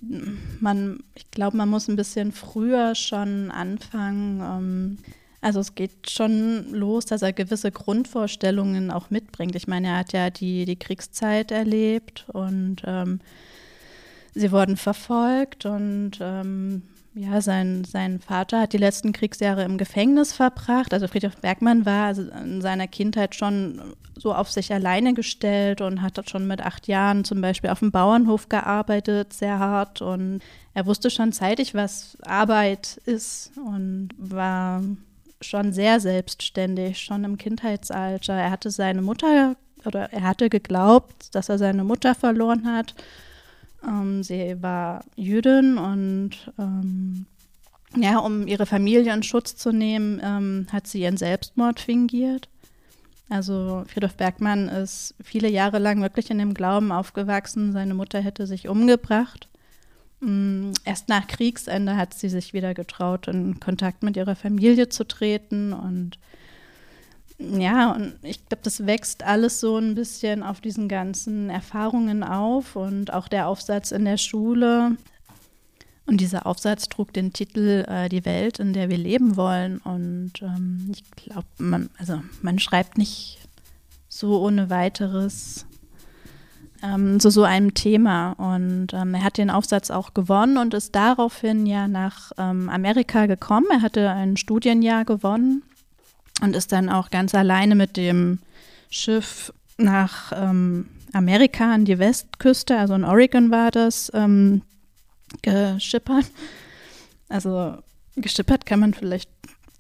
man, 0.61 1.01
ich 1.15 1.31
glaube, 1.31 1.57
man 1.57 1.69
muss 1.69 1.89
ein 1.89 1.97
bisschen 1.97 2.33
früher 2.33 2.95
schon 2.95 3.51
anfangen. 3.51 4.41
Ähm, 4.41 4.99
also 5.43 5.59
es 5.59 5.75
geht 5.75 6.09
schon 6.09 6.73
los, 6.73 7.05
dass 7.05 7.21
er 7.21 7.33
gewisse 7.33 7.73
Grundvorstellungen 7.73 8.93
auch 8.93 9.11
mitbringt. 9.11 9.57
Ich 9.57 9.67
meine, 9.67 9.89
er 9.89 9.99
hat 9.99 10.13
ja 10.13 10.31
die, 10.31 10.65
die 10.65 10.79
Kriegszeit 10.79 11.51
erlebt 11.51 12.27
und 12.33 12.77
ähm, 12.87 13.19
sie 14.35 14.53
wurden 14.53 14.77
verfolgt 14.77 15.67
und 15.67 16.13
ähm, 16.21 16.83
ja, 17.15 17.41
sein, 17.41 17.83
sein 17.85 18.21
Vater 18.21 18.61
hat 18.61 18.73
die 18.73 18.79
letzten 18.79 19.13
Kriegsjahre 19.13 19.65
im 19.65 19.79
Gefängnis 19.79 20.33
verbracht. 20.33 20.95
Also 20.95 21.09
Friedrich 21.09 21.37
Bergmann 21.37 21.85
war 21.85 22.07
also 22.07 22.23
in 22.23 22.63
seiner 22.63 22.87
Kindheit 22.87 23.35
schon 23.35 23.83
so 24.17 24.33
auf 24.33 24.51
sich 24.51 24.73
alleine 24.73 25.13
gestellt 25.13 25.81
und 25.81 26.03
hat 26.03 26.31
schon 26.31 26.47
mit 26.47 26.63
acht 26.63 26.87
Jahren 26.87 27.25
zum 27.25 27.41
Beispiel 27.41 27.71
auf 27.71 27.81
dem 27.81 27.91
Bauernhof 27.91 28.49
gearbeitet, 28.49 29.33
sehr 29.33 29.59
hart. 29.59 30.01
Und 30.01 30.41
er 30.73 30.87
wusste 30.87 31.11
schon 31.11 31.33
zeitig, 31.33 31.75
was 31.75 32.17
Arbeit 32.23 32.99
ist 33.05 33.51
und 33.57 34.11
war 34.17 34.83
schon 35.43 35.73
sehr 35.73 36.01
selbstständig, 36.01 36.99
schon 36.99 37.25
im 37.25 37.39
Kindheitsalter. 37.39 38.35
Er 38.35 38.51
hatte 38.51 38.71
seine 38.71 39.03
Mutter 39.03 39.57
oder 39.85 40.13
er 40.13 40.23
hatte 40.23 40.49
geglaubt, 40.49 41.35
dass 41.35 41.49
er 41.49 41.59
seine 41.59 41.85
Mutter 41.85 42.15
verloren 42.15 42.67
hat 42.67 42.95
ähm, 43.87 44.23
sie 44.23 44.57
war 44.61 45.05
Jüdin 45.17 45.79
und 45.79 46.31
ähm, 46.59 47.27
ja, 47.97 48.19
um 48.19 48.47
ihre 48.47 48.67
Familie 48.67 49.13
in 49.13 49.23
Schutz 49.23 49.57
zu 49.57 49.73
nehmen, 49.73 50.21
ähm, 50.23 50.67
hat 50.73 50.87
sie 50.87 51.03
ihren 51.03 51.17
Selbstmord 51.17 51.81
fingiert. 51.81 52.49
Also 53.29 53.85
Friedhof 53.87 54.15
Bergmann 54.15 54.69
ist 54.69 55.15
viele 55.23 55.49
Jahre 55.49 55.79
lang 55.79 56.01
wirklich 56.03 56.31
in 56.31 56.39
dem 56.39 56.55
Glauben 56.55 56.93
aufgewachsen, 56.93 57.73
seine 57.73 57.95
Mutter 57.95 58.21
hätte 58.21 58.47
sich 58.47 58.69
umgebracht. 58.69 59.49
Mm, 60.23 60.71
erst 60.85 61.09
nach 61.09 61.27
Kriegsende 61.27 61.97
hat 61.97 62.15
sie 62.15 62.29
sich 62.29 62.53
wieder 62.53 62.75
getraut, 62.75 63.27
in 63.27 63.59
Kontakt 63.59 64.05
mit 64.05 64.17
ihrer 64.17 64.37
Familie 64.37 64.89
zu 64.89 65.05
treten 65.05 65.73
und 65.73 66.19
ja, 67.39 67.91
und 67.91 68.15
ich 68.23 68.39
glaube, 68.47 68.63
das 68.63 68.87
wächst 68.87 69.25
alles 69.25 69.59
so 69.59 69.77
ein 69.77 69.97
bisschen 69.97 70.45
auf 70.45 70.61
diesen 70.61 70.87
ganzen 70.87 71.51
Erfahrungen 71.51 72.23
auf 72.23 72.77
und 72.77 73.13
auch 73.13 73.27
der 73.27 73.49
Aufsatz 73.49 73.91
in 73.91 74.05
der 74.05 74.17
Schule. 74.17 74.97
Und 76.07 76.21
dieser 76.21 76.47
Aufsatz 76.47 76.89
trug 76.89 77.13
den 77.13 77.33
Titel 77.33 77.85
äh, 77.89 78.09
Die 78.09 78.25
Welt, 78.25 78.61
in 78.61 78.73
der 78.73 78.91
wir 78.91 78.99
leben 78.99 79.37
wollen. 79.37 79.79
Und 79.79 80.35
ähm, 80.41 80.93
ich 80.93 81.11
glaube, 81.13 81.49
man, 81.59 81.91
also 81.99 82.23
man 82.43 82.61
schreibt 82.61 82.97
nicht 82.97 83.39
so 84.09 84.41
ohne 84.41 84.71
weiteres 84.71 85.67
ähm, 86.83 87.21
zu 87.21 87.31
so 87.31 87.45
einem 87.45 87.75
Thema. 87.75 88.33
Und 88.33 88.89
ähm, 88.93 89.15
er 89.15 89.25
hat 89.25 89.39
den 89.39 89.51
Aufsatz 89.51 89.91
auch 89.91 90.15
gewonnen 90.15 90.57
und 90.57 90.75
ist 90.75 90.95
daraufhin 90.95 91.67
ja 91.67 91.89
nach 91.89 92.33
ähm, 92.39 92.69
Amerika 92.69 93.27
gekommen. 93.27 93.67
Er 93.71 93.83
hatte 93.83 94.11
ein 94.11 94.37
Studienjahr 94.37 95.05
gewonnen 95.05 95.63
und 96.43 96.57
ist 96.57 96.73
dann 96.73 96.89
auch 96.89 97.11
ganz 97.11 97.35
alleine 97.35 97.75
mit 97.75 97.97
dem 97.97 98.39
Schiff 98.91 99.53
nach 99.79 100.33
ähm, 100.35 100.89
Amerika 101.13 101.73
an 101.73 101.85
die 101.85 101.99
Westküste, 101.99 102.79
also 102.79 102.95
in 102.95 103.05
Oregon 103.05 103.51
war 103.51 103.71
das, 103.71 104.11
ähm, 104.15 104.63
geschippert. 105.43 106.27
Also 107.29 107.79
geschippert 108.17 108.67
kann 108.67 108.81
man 108.81 108.95
vielleicht 108.95 109.31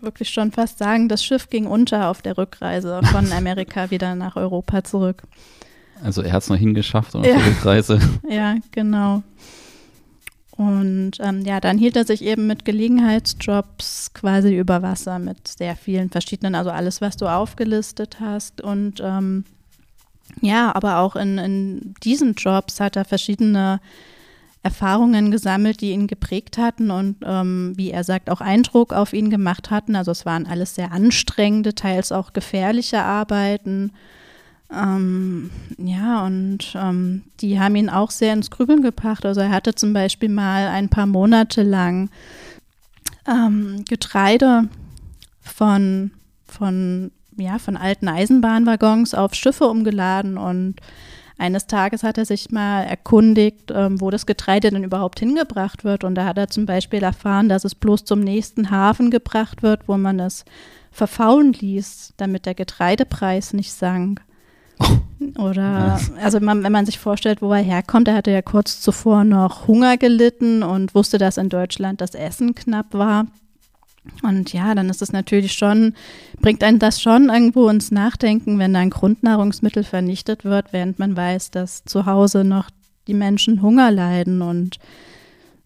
wirklich 0.00 0.30
schon 0.30 0.52
fast 0.52 0.78
sagen, 0.78 1.08
das 1.08 1.24
Schiff 1.24 1.48
ging 1.48 1.66
unter 1.66 2.08
auf 2.08 2.22
der 2.22 2.36
Rückreise 2.36 3.00
von 3.04 3.32
Amerika 3.32 3.90
wieder 3.90 4.14
nach 4.14 4.36
Europa 4.36 4.84
zurück. 4.84 5.22
Also 6.02 6.22
er 6.22 6.32
hat 6.32 6.42
es 6.42 6.48
noch 6.48 6.56
hingeschafft 6.56 7.14
auf 7.14 7.24
ja. 7.24 7.36
Rückreise. 7.36 8.00
Ja, 8.28 8.56
genau. 8.72 9.22
Und 10.56 11.12
ähm, 11.20 11.42
ja, 11.42 11.60
dann 11.60 11.78
hielt 11.78 11.96
er 11.96 12.04
sich 12.04 12.22
eben 12.22 12.46
mit 12.46 12.64
Gelegenheitsjobs 12.64 14.12
quasi 14.12 14.56
über 14.56 14.82
Wasser 14.82 15.18
mit 15.18 15.48
sehr 15.48 15.76
vielen 15.76 16.10
verschiedenen, 16.10 16.54
also 16.54 16.70
alles, 16.70 17.00
was 17.00 17.16
du 17.16 17.26
aufgelistet 17.26 18.18
hast. 18.20 18.60
Und 18.60 19.00
ähm, 19.02 19.44
ja, 20.40 20.74
aber 20.74 20.98
auch 20.98 21.16
in, 21.16 21.38
in 21.38 21.94
diesen 22.02 22.34
Jobs 22.34 22.80
hat 22.80 22.96
er 22.96 23.04
verschiedene 23.04 23.80
Erfahrungen 24.62 25.30
gesammelt, 25.30 25.80
die 25.80 25.90
ihn 25.90 26.06
geprägt 26.06 26.56
hatten 26.58 26.90
und 26.90 27.16
ähm, 27.24 27.72
wie 27.76 27.90
er 27.90 28.04
sagt, 28.04 28.30
auch 28.30 28.40
Eindruck 28.40 28.92
auf 28.92 29.12
ihn 29.12 29.30
gemacht 29.30 29.70
hatten. 29.70 29.96
Also 29.96 30.12
es 30.12 30.24
waren 30.24 30.46
alles 30.46 30.76
sehr 30.76 30.92
anstrengende, 30.92 31.74
teils 31.74 32.12
auch 32.12 32.32
gefährliche 32.32 33.02
Arbeiten. 33.02 33.92
Ähm, 34.74 35.50
ja, 35.76 36.24
und 36.24 36.74
ähm, 36.74 37.24
die 37.40 37.60
haben 37.60 37.76
ihn 37.76 37.90
auch 37.90 38.10
sehr 38.10 38.32
ins 38.32 38.50
Grübeln 38.50 38.82
gebracht. 38.82 39.26
Also 39.26 39.40
er 39.40 39.50
hatte 39.50 39.74
zum 39.74 39.92
Beispiel 39.92 40.28
mal 40.28 40.68
ein 40.68 40.88
paar 40.88 41.06
Monate 41.06 41.62
lang 41.62 42.08
ähm, 43.28 43.84
Getreide 43.88 44.68
von, 45.40 46.12
von, 46.46 47.10
ja, 47.36 47.58
von 47.58 47.76
alten 47.76 48.08
Eisenbahnwaggons 48.08 49.14
auf 49.14 49.34
Schiffe 49.34 49.66
umgeladen 49.66 50.38
und 50.38 50.76
eines 51.38 51.66
Tages 51.66 52.04
hat 52.04 52.18
er 52.18 52.24
sich 52.24 52.50
mal 52.50 52.84
erkundigt, 52.84 53.72
ähm, 53.74 54.00
wo 54.00 54.10
das 54.10 54.26
Getreide 54.26 54.70
denn 54.70 54.84
überhaupt 54.84 55.18
hingebracht 55.18 55.82
wird. 55.82 56.04
Und 56.04 56.14
da 56.14 56.24
hat 56.24 56.38
er 56.38 56.48
zum 56.48 56.66
Beispiel 56.66 57.02
erfahren, 57.02 57.48
dass 57.48 57.64
es 57.64 57.74
bloß 57.74 58.04
zum 58.04 58.20
nächsten 58.20 58.70
Hafen 58.70 59.10
gebracht 59.10 59.62
wird, 59.62 59.88
wo 59.88 59.96
man 59.96 60.20
es 60.20 60.44
verfaulen 60.92 61.52
ließ, 61.52 62.14
damit 62.16 62.46
der 62.46 62.54
Getreidepreis 62.54 63.54
nicht 63.54 63.72
sank. 63.72 64.22
Oder, 65.38 66.00
also 66.22 66.40
man, 66.40 66.62
wenn 66.62 66.72
man 66.72 66.86
sich 66.86 66.98
vorstellt, 66.98 67.42
wo 67.42 67.52
er 67.52 67.62
herkommt, 67.62 68.08
er 68.08 68.14
hatte 68.14 68.30
ja 68.30 68.42
kurz 68.42 68.80
zuvor 68.80 69.24
noch 69.24 69.66
Hunger 69.66 69.96
gelitten 69.96 70.62
und 70.62 70.94
wusste, 70.94 71.18
dass 71.18 71.36
in 71.36 71.48
Deutschland 71.48 72.00
das 72.00 72.14
Essen 72.14 72.54
knapp 72.54 72.92
war. 72.92 73.26
Und 74.22 74.52
ja, 74.52 74.74
dann 74.74 74.90
ist 74.90 75.00
es 75.00 75.12
natürlich 75.12 75.52
schon, 75.52 75.94
bringt 76.40 76.64
einen 76.64 76.80
das 76.80 77.00
schon 77.00 77.28
irgendwo 77.28 77.68
ins 77.68 77.92
Nachdenken, 77.92 78.58
wenn 78.58 78.74
ein 78.74 78.90
Grundnahrungsmittel 78.90 79.84
vernichtet 79.84 80.44
wird, 80.44 80.72
während 80.72 80.98
man 80.98 81.16
weiß, 81.16 81.52
dass 81.52 81.84
zu 81.84 82.04
Hause 82.04 82.42
noch 82.42 82.68
die 83.06 83.14
Menschen 83.14 83.62
Hunger 83.62 83.90
leiden. 83.90 84.42
Und 84.42 84.78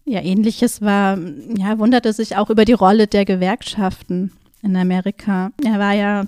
ja, 0.05 0.21
ähnliches 0.21 0.81
war, 0.81 1.17
ja, 1.57 1.79
wunderte 1.79 2.13
sich 2.13 2.37
auch 2.37 2.49
über 2.49 2.63
die 2.63 2.73
Rolle 2.73 3.07
der 3.07 3.25
Gewerkschaften 3.25 4.31
in 4.61 4.75
Amerika. 4.75 5.51
Er 5.63 5.79
war 5.79 5.93
ja 5.93 6.27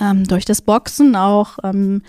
ähm, 0.00 0.24
durch 0.24 0.44
das 0.44 0.62
Boxen 0.62 1.16
auch 1.16 1.58
ähm, 1.62 2.02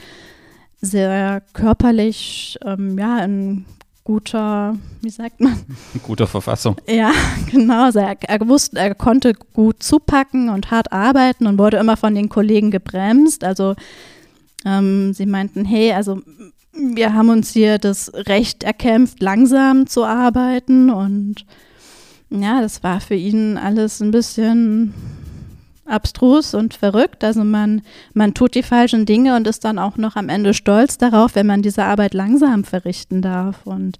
sehr 0.81 1.41
körperlich, 1.53 2.57
ähm, 2.63 2.97
ja, 2.97 3.19
in 3.23 3.65
guter, 4.03 4.75
wie 5.01 5.09
sagt 5.09 5.39
man? 5.39 5.53
In 5.93 6.01
guter 6.03 6.25
Verfassung. 6.25 6.75
Ja, 6.87 7.11
genau. 7.51 7.85
Also 7.85 7.99
er, 7.99 8.17
er 8.21 8.47
wusste, 8.47 8.79
er 8.79 8.95
konnte 8.95 9.33
gut 9.53 9.83
zupacken 9.83 10.49
und 10.49 10.71
hart 10.71 10.91
arbeiten 10.91 11.45
und 11.45 11.59
wurde 11.59 11.77
immer 11.77 11.95
von 11.95 12.15
den 12.15 12.29
Kollegen 12.29 12.71
gebremst. 12.71 13.43
Also 13.43 13.75
ähm, 14.65 15.13
sie 15.13 15.25
meinten, 15.25 15.63
hey, 15.63 15.93
also 15.93 16.21
wir 16.73 17.13
haben 17.13 17.29
uns 17.29 17.51
hier 17.51 17.77
das 17.77 18.11
Recht 18.13 18.63
erkämpft, 18.63 19.21
langsam 19.21 19.85
zu 19.85 20.05
arbeiten 20.05 20.89
und 20.89 21.45
ja, 22.31 22.61
das 22.61 22.83
war 22.83 23.01
für 23.01 23.15
ihn 23.15 23.57
alles 23.57 24.01
ein 24.01 24.11
bisschen 24.11 24.93
abstrus 25.89 26.53
und 26.53 26.73
verrückt. 26.73 27.23
Also 27.23 27.43
man, 27.43 27.81
man 28.13 28.33
tut 28.33 28.55
die 28.55 28.63
falschen 28.63 29.05
Dinge 29.05 29.35
und 29.35 29.47
ist 29.47 29.65
dann 29.65 29.79
auch 29.79 29.97
noch 29.97 30.15
am 30.15 30.29
Ende 30.29 30.53
stolz 30.53 30.97
darauf, 30.97 31.35
wenn 31.35 31.47
man 31.47 31.61
diese 31.61 31.83
Arbeit 31.83 32.13
langsam 32.13 32.63
verrichten 32.63 33.21
darf. 33.21 33.65
Und 33.65 33.97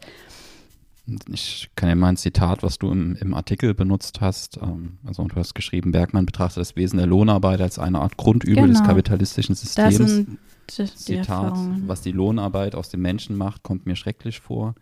ich 1.31 1.69
kann 1.75 1.89
ja 1.89 1.95
mal 1.95 2.09
ein 2.09 2.17
Zitat, 2.17 2.63
was 2.63 2.77
du 2.77 2.91
im, 2.91 3.15
im 3.15 3.33
Artikel 3.33 3.73
benutzt 3.73 4.21
hast. 4.21 4.59
Ähm, 4.61 4.97
also 5.05 5.23
du 5.23 5.35
hast 5.35 5.55
geschrieben, 5.55 5.91
Bergmann 5.91 6.25
betrachtet 6.25 6.61
das 6.61 6.75
Wesen 6.75 6.97
der 6.97 7.07
Lohnarbeit 7.07 7.61
als 7.61 7.79
eine 7.79 7.99
Art 7.99 8.17
Grundübel 8.17 8.63
genau. 8.63 8.67
des 8.67 8.83
kapitalistischen 8.83 9.55
Systems. 9.55 9.97
Das 9.97 10.09
sind 10.09 10.37
die, 10.69 10.83
die 10.83 10.95
Zitat, 10.95 11.57
was 11.87 12.01
die 12.01 12.11
Lohnarbeit 12.11 12.75
aus 12.75 12.89
dem 12.89 13.01
Menschen 13.01 13.35
macht, 13.35 13.63
kommt 13.63 13.85
mir 13.85 13.95
schrecklich 13.95 14.39
vor. 14.39 14.75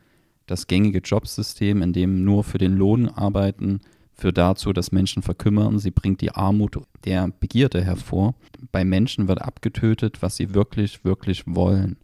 Das 0.46 0.68
gängige 0.68 1.00
Jobsystem, 1.00 1.82
in 1.82 1.94
dem 1.94 2.24
nur 2.24 2.44
für 2.44 2.58
den 2.58 2.76
Lohn 2.76 3.10
arbeiten, 3.10 3.82
führt 4.18 4.38
dazu, 4.38 4.74
dass 4.74 4.92
Menschen 4.92 5.22
verkümmern. 5.22 5.80
Sie 5.80 5.92
bringt 5.92 6.22
die 6.22 6.32
Armut 6.32 6.80
der 7.06 7.30
Begierde 7.40 7.84
hervor. 7.84 8.36
Bei 8.72 8.84
Menschen 8.84 9.28
wird 9.28 9.42
abgetötet, 9.42 10.22
was 10.22 10.36
sie 10.36 10.54
wirklich, 10.54 11.06
wirklich 11.06 11.44
wollen. 11.46 11.98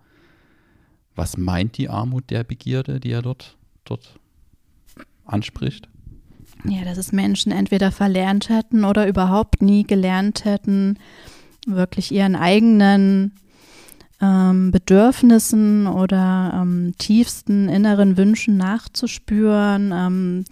Was 1.15 1.37
meint 1.37 1.77
die 1.77 1.89
Armut 1.89 2.29
der 2.29 2.43
Begierde, 2.43 2.99
die 2.99 3.11
er 3.11 3.21
dort, 3.21 3.57
dort 3.85 4.19
anspricht? 5.25 5.89
Ja, 6.65 6.85
dass 6.85 6.97
es 6.97 7.11
Menschen 7.11 7.51
entweder 7.51 7.91
verlernt 7.91 8.49
hätten 8.49 8.85
oder 8.85 9.07
überhaupt 9.07 9.61
nie 9.61 9.83
gelernt 9.83 10.45
hätten, 10.45 10.97
wirklich 11.67 12.11
ihren 12.11 12.35
eigenen 12.35 13.33
ähm, 14.21 14.71
Bedürfnissen 14.71 15.87
oder 15.87 16.59
ähm, 16.61 16.93
tiefsten 16.97 17.69
inneren 17.69 18.17
Wünschen 18.17 18.57
nachzuspüren, 18.57 19.91
ähm, 19.93 20.45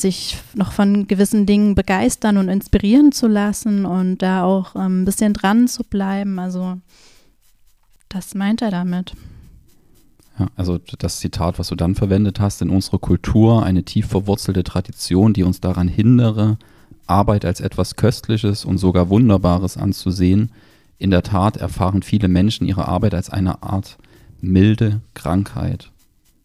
sich 0.00 0.38
noch 0.54 0.72
von 0.72 1.06
gewissen 1.06 1.46
Dingen 1.46 1.74
begeistern 1.74 2.36
und 2.36 2.48
inspirieren 2.48 3.12
zu 3.12 3.26
lassen 3.26 3.84
und 3.84 4.18
da 4.18 4.44
auch 4.44 4.74
ähm, 4.74 5.02
ein 5.02 5.04
bisschen 5.04 5.32
dran 5.32 5.68
zu 5.68 5.84
bleiben. 5.84 6.38
Also 6.38 6.78
das 8.08 8.34
meint 8.34 8.62
er 8.62 8.70
damit. 8.70 9.14
Ja, 10.38 10.48
also 10.56 10.78
das 10.98 11.18
Zitat, 11.18 11.58
was 11.58 11.68
du 11.68 11.74
dann 11.74 11.94
verwendet 11.94 12.40
hast, 12.40 12.62
in 12.62 12.70
unserer 12.70 12.98
Kultur 12.98 13.64
eine 13.64 13.82
tief 13.82 14.06
verwurzelte 14.06 14.62
Tradition, 14.62 15.32
die 15.32 15.42
uns 15.42 15.60
daran 15.60 15.88
hindere, 15.88 16.58
Arbeit 17.06 17.44
als 17.44 17.60
etwas 17.60 17.96
Köstliches 17.96 18.64
und 18.64 18.78
sogar 18.78 19.08
Wunderbares 19.08 19.76
anzusehen. 19.76 20.52
In 20.98 21.10
der 21.10 21.22
Tat 21.22 21.56
erfahren 21.56 22.02
viele 22.02 22.28
Menschen 22.28 22.66
ihre 22.66 22.86
Arbeit 22.86 23.14
als 23.14 23.30
eine 23.30 23.62
Art 23.62 23.98
milde 24.40 25.00
Krankheit. 25.14 25.90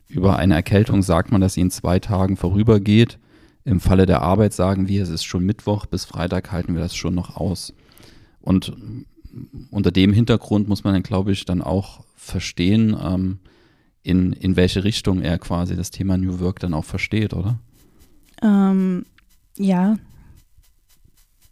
Über 0.08 0.38
eine 0.38 0.54
Erkältung 0.54 1.02
sagt 1.02 1.32
man, 1.32 1.42
dass 1.42 1.56
sie 1.56 1.62
in 1.62 1.72
zwei 1.72 2.00
Tagen 2.00 2.38
vorübergeht. 2.38 3.18
Im 3.66 3.80
Falle 3.80 4.06
der 4.06 4.22
Arbeit 4.22 4.54
sagen 4.54 4.88
wir, 4.88 5.04
es 5.04 5.10
ist 5.10 5.24
schon 5.24 5.46
Mittwoch, 5.46 5.86
bis 5.86 6.06
Freitag 6.06 6.52
halten 6.52 6.74
wir 6.74 6.82
das 6.82 6.96
schon 6.96 7.16
noch 7.16 7.38
aus. 7.38 7.74
Und 8.42 8.74
unter 9.72 9.92
dem 9.92 10.14
Hintergrund 10.14 10.68
muss 10.68 10.84
man 10.84 10.94
dann, 10.94 11.04
glaube 11.04 11.32
ich, 11.32 11.46
dann 11.46 11.62
auch 11.62 12.04
verstehen, 12.16 12.96
ähm, 13.02 13.40
in, 14.04 14.34
in 14.34 14.56
welche 14.56 14.84
Richtung 14.84 15.22
er 15.22 15.40
quasi 15.40 15.76
das 15.76 15.92
Thema 15.92 16.18
New 16.18 16.40
Work 16.40 16.60
dann 16.60 16.74
auch 16.74 16.86
versteht, 16.86 17.34
oder? 17.34 17.58
Ähm, 18.42 19.06
ja, 19.58 19.96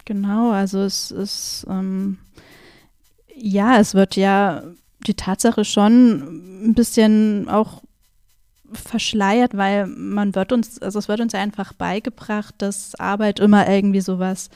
genau. 0.04 0.52
Also 0.52 0.80
es 0.82 1.12
ist, 1.12 1.66
ähm, 1.70 2.18
ja, 3.36 3.80
es 3.80 3.94
wird 3.94 4.18
ja 4.18 4.64
die 5.08 5.14
Tatsache 5.14 5.64
schon 5.64 6.66
ein 6.66 6.74
bisschen 6.74 7.48
auch 7.48 7.82
verschleiert, 8.74 9.56
weil 9.56 9.88
man 9.88 10.36
wird 10.36 10.52
uns, 10.52 10.82
also 10.82 11.00
es 11.00 11.08
wird 11.08 11.20
uns 11.20 11.36
einfach 11.36 11.74
beigebracht, 11.74 12.56
dass 12.58 12.96
Arbeit 12.96 13.40
immer 13.40 13.68
irgendwie 13.68 14.02
sowas, 14.02 14.50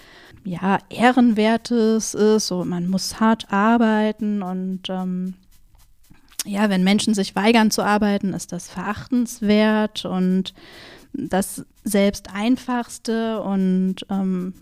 ja, 0.44 0.80
Ehrenwertes 0.90 2.14
ist, 2.14 2.48
so 2.48 2.66
man 2.66 2.88
muss 2.88 3.20
hart 3.20 3.52
arbeiten 3.52 4.42
und 4.42 4.82
ähm, 4.90 5.36
ja, 6.46 6.70
wenn 6.70 6.84
Menschen 6.84 7.14
sich 7.14 7.36
weigern 7.36 7.72
zu 7.72 7.82
arbeiten, 7.82 8.34
ist 8.34 8.52
das 8.52 8.70
verachtenswert 8.70 10.06
und 10.06 10.54
das 11.14 11.66
selbst 11.84 12.30
einfachste 12.34 13.42
und 13.42 14.06
ähm, 14.10 14.54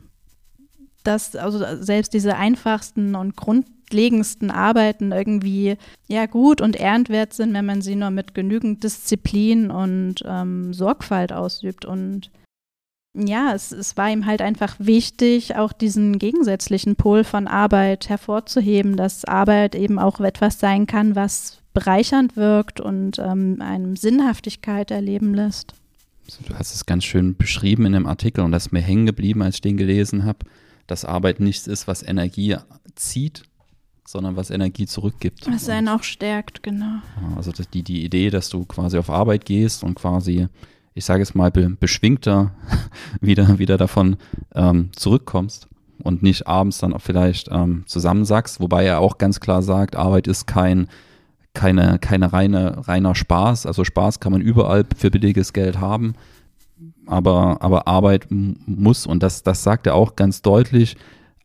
das, 1.03 1.36
also 1.36 1.60
selbst 1.83 2.13
diese 2.13 2.36
einfachsten 2.36 3.15
und 3.15 3.36
grund 3.36 3.65
grundlegendsten 3.94 4.52
Arbeiten 4.52 5.12
irgendwie 5.12 5.78
ja 6.08 6.25
gut 6.25 6.62
und 6.62 6.75
ehrenswert 6.75 7.34
sind, 7.34 7.54
wenn 7.54 7.66
man 7.66 7.82
sie 7.82 7.96
nur 7.96 8.10
mit 8.10 8.34
genügend 8.34 8.84
Disziplin 8.84 9.72
und 9.72 10.16
ähm, 10.25 10.74
Sorgfalt 10.74 11.32
ausübt. 11.32 11.86
Und 11.86 12.32
ja, 13.16 13.54
es, 13.54 13.72
es 13.72 13.96
war 13.98 14.10
ihm 14.10 14.25
halt 14.25 14.42
einfach 14.42 14.75
wichtig, 14.80 15.56
auch 15.56 15.72
diesen 15.74 16.18
gegensätzlichen 16.18 16.96
Pol 16.96 17.24
von 17.24 17.48
Arbeit 17.48 18.10
hervorzuheben, 18.10 18.98
dass 18.98 19.25
Arbeit 19.25 19.75
eben 19.75 20.00
auch 20.00 20.20
etwas 20.20 20.60
sein 20.60 20.88
kann, 20.88 21.16
was 21.16 21.60
bereichernd 21.74 22.36
wirkt 22.36 22.80
und 22.80 23.20
ähm, 23.20 23.58
einem 23.62 23.96
Sinnhaftigkeit 23.96 24.92
erleben 24.92 25.34
lässt. 25.34 25.74
Du 26.48 26.56
hast 26.56 26.74
es 26.74 26.86
ganz 26.86 27.04
schön 27.04 27.36
beschrieben 27.36 27.86
in 27.86 27.94
dem 27.94 28.06
Artikel 28.06 28.44
und 28.44 28.52
das 28.52 28.68
ist 28.68 28.72
mir 28.72 28.82
hängen 28.82 29.06
geblieben, 29.06 29.42
als 29.42 29.56
ich 29.56 29.62
den 29.62 29.78
gelesen 29.78 30.24
habe, 30.24 30.40
dass 30.88 31.06
Arbeit 31.06 31.40
nichts 31.40 31.68
ist, 31.68 31.88
was 31.88 32.02
Energie 32.02 32.56
zieht, 32.96 33.44
sondern 34.05 34.36
was 34.36 34.50
Energie 34.50 34.86
zurückgibt. 34.86 35.48
Was 35.51 35.69
einen 35.69 35.89
auch 35.89 36.03
stärkt, 36.03 36.63
genau. 36.63 37.01
Also 37.36 37.51
die, 37.51 37.83
die 37.83 38.03
Idee, 38.03 38.29
dass 38.29 38.50
du 38.50 38.65
quasi 38.65 38.98
auf 38.98 39.10
Arbeit 39.10 39.45
gehst 39.45 39.83
und 39.83 39.95
quasi 39.95 40.48
ich 40.93 41.05
sage 41.05 41.24
es 41.24 41.36
mal, 41.36 41.51
be 41.51 41.69
beschwingter 41.69 42.51
wieder, 43.22 43.60
wieder 43.60 43.77
davon 43.77 44.17
ähm, 44.53 44.89
zurückkommst 44.95 45.67
und 46.01 46.24
nicht 46.24 46.48
abends 46.48 46.79
dann 46.79 46.93
auch 46.93 47.01
vielleicht 47.01 47.50
ähm, 47.51 47.83
zusammensackst, 47.88 48.60
wobei 48.60 48.86
er 48.86 49.00
auch 49.00 49.17
ganz 49.17 49.39
klar 49.39 49.62
sagt, 49.62 49.95
Arbeit 49.95 50.27
ist 50.27 50.45
kein, 50.48 50.88
keine, 51.53 52.00
keine 52.00 52.33
reine, 52.33 52.88
reiner 52.88 53.15
Spaß. 53.15 53.65
Also 53.65 53.83
Spaß 53.83 54.19
kann 54.19 54.31
man 54.31 54.41
überall 54.41 54.86
für 54.95 55.12
billiges 55.12 55.53
Geld 55.53 55.79
haben, 55.79 56.13
aber, 57.05 57.62
aber 57.62 57.88
Arbeit 57.88 58.27
muss, 58.29 59.05
und 59.05 59.24
das, 59.24 59.43
das 59.43 59.63
sagt 59.63 59.88
er 59.88 59.95
auch 59.95 60.15
ganz 60.15 60.41
deutlich, 60.41 60.95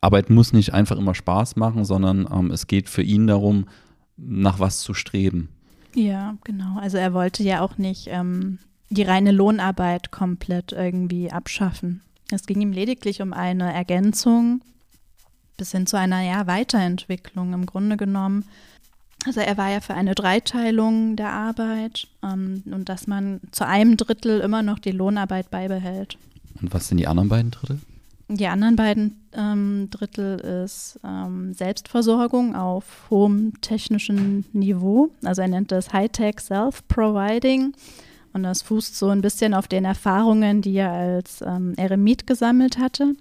Arbeit 0.00 0.30
muss 0.30 0.52
nicht 0.52 0.74
einfach 0.74 0.96
immer 0.96 1.14
Spaß 1.14 1.56
machen, 1.56 1.84
sondern 1.84 2.28
ähm, 2.32 2.50
es 2.50 2.66
geht 2.66 2.88
für 2.88 3.02
ihn 3.02 3.26
darum, 3.26 3.66
nach 4.16 4.58
was 4.58 4.80
zu 4.80 4.94
streben. 4.94 5.48
Ja, 5.94 6.36
genau. 6.44 6.78
Also 6.78 6.98
er 6.98 7.14
wollte 7.14 7.42
ja 7.42 7.60
auch 7.60 7.78
nicht 7.78 8.08
ähm, 8.08 8.58
die 8.90 9.02
reine 9.02 9.32
Lohnarbeit 9.32 10.10
komplett 10.10 10.72
irgendwie 10.72 11.30
abschaffen. 11.30 12.02
Es 12.30 12.46
ging 12.46 12.60
ihm 12.60 12.72
lediglich 12.72 13.22
um 13.22 13.32
eine 13.32 13.72
Ergänzung 13.72 14.60
bis 15.56 15.72
hin 15.72 15.86
zu 15.86 15.98
einer 15.98 16.22
ja, 16.22 16.46
Weiterentwicklung 16.46 17.52
im 17.52 17.66
Grunde 17.66 17.96
genommen. 17.96 18.44
Also 19.26 19.40
er 19.40 19.56
war 19.58 19.68
ja 19.70 19.80
für 19.80 19.94
eine 19.94 20.14
Dreiteilung 20.14 21.16
der 21.16 21.32
Arbeit 21.32 22.06
ähm, 22.22 22.62
und 22.66 22.88
dass 22.88 23.06
man 23.06 23.40
zu 23.50 23.66
einem 23.66 23.96
Drittel 23.96 24.40
immer 24.40 24.62
noch 24.62 24.78
die 24.78 24.92
Lohnarbeit 24.92 25.50
beibehält. 25.50 26.16
Und 26.62 26.72
was 26.72 26.88
sind 26.88 26.98
die 26.98 27.08
anderen 27.08 27.28
beiden 27.28 27.50
Drittel? 27.50 27.80
Die 28.30 28.46
anderen 28.46 28.76
beiden 28.76 29.16
ähm, 29.32 29.88
Drittel 29.90 30.38
ist 30.38 31.00
ähm, 31.02 31.54
Selbstversorgung 31.54 32.54
auf 32.54 33.06
hohem 33.08 33.58
technischen 33.62 34.44
Niveau. 34.52 35.10
Also 35.24 35.40
er 35.40 35.48
nennt 35.48 35.72
das 35.72 35.94
Hightech 35.94 36.40
Self-Providing. 36.40 37.72
Und 38.34 38.42
das 38.42 38.60
fußt 38.60 38.98
so 38.98 39.08
ein 39.08 39.22
bisschen 39.22 39.54
auf 39.54 39.66
den 39.66 39.86
Erfahrungen, 39.86 40.60
die 40.60 40.74
er 40.74 40.92
als 40.92 41.40
ähm, 41.40 41.72
Eremit 41.78 42.26
gesammelt 42.26 42.78
hatte. 42.78 43.14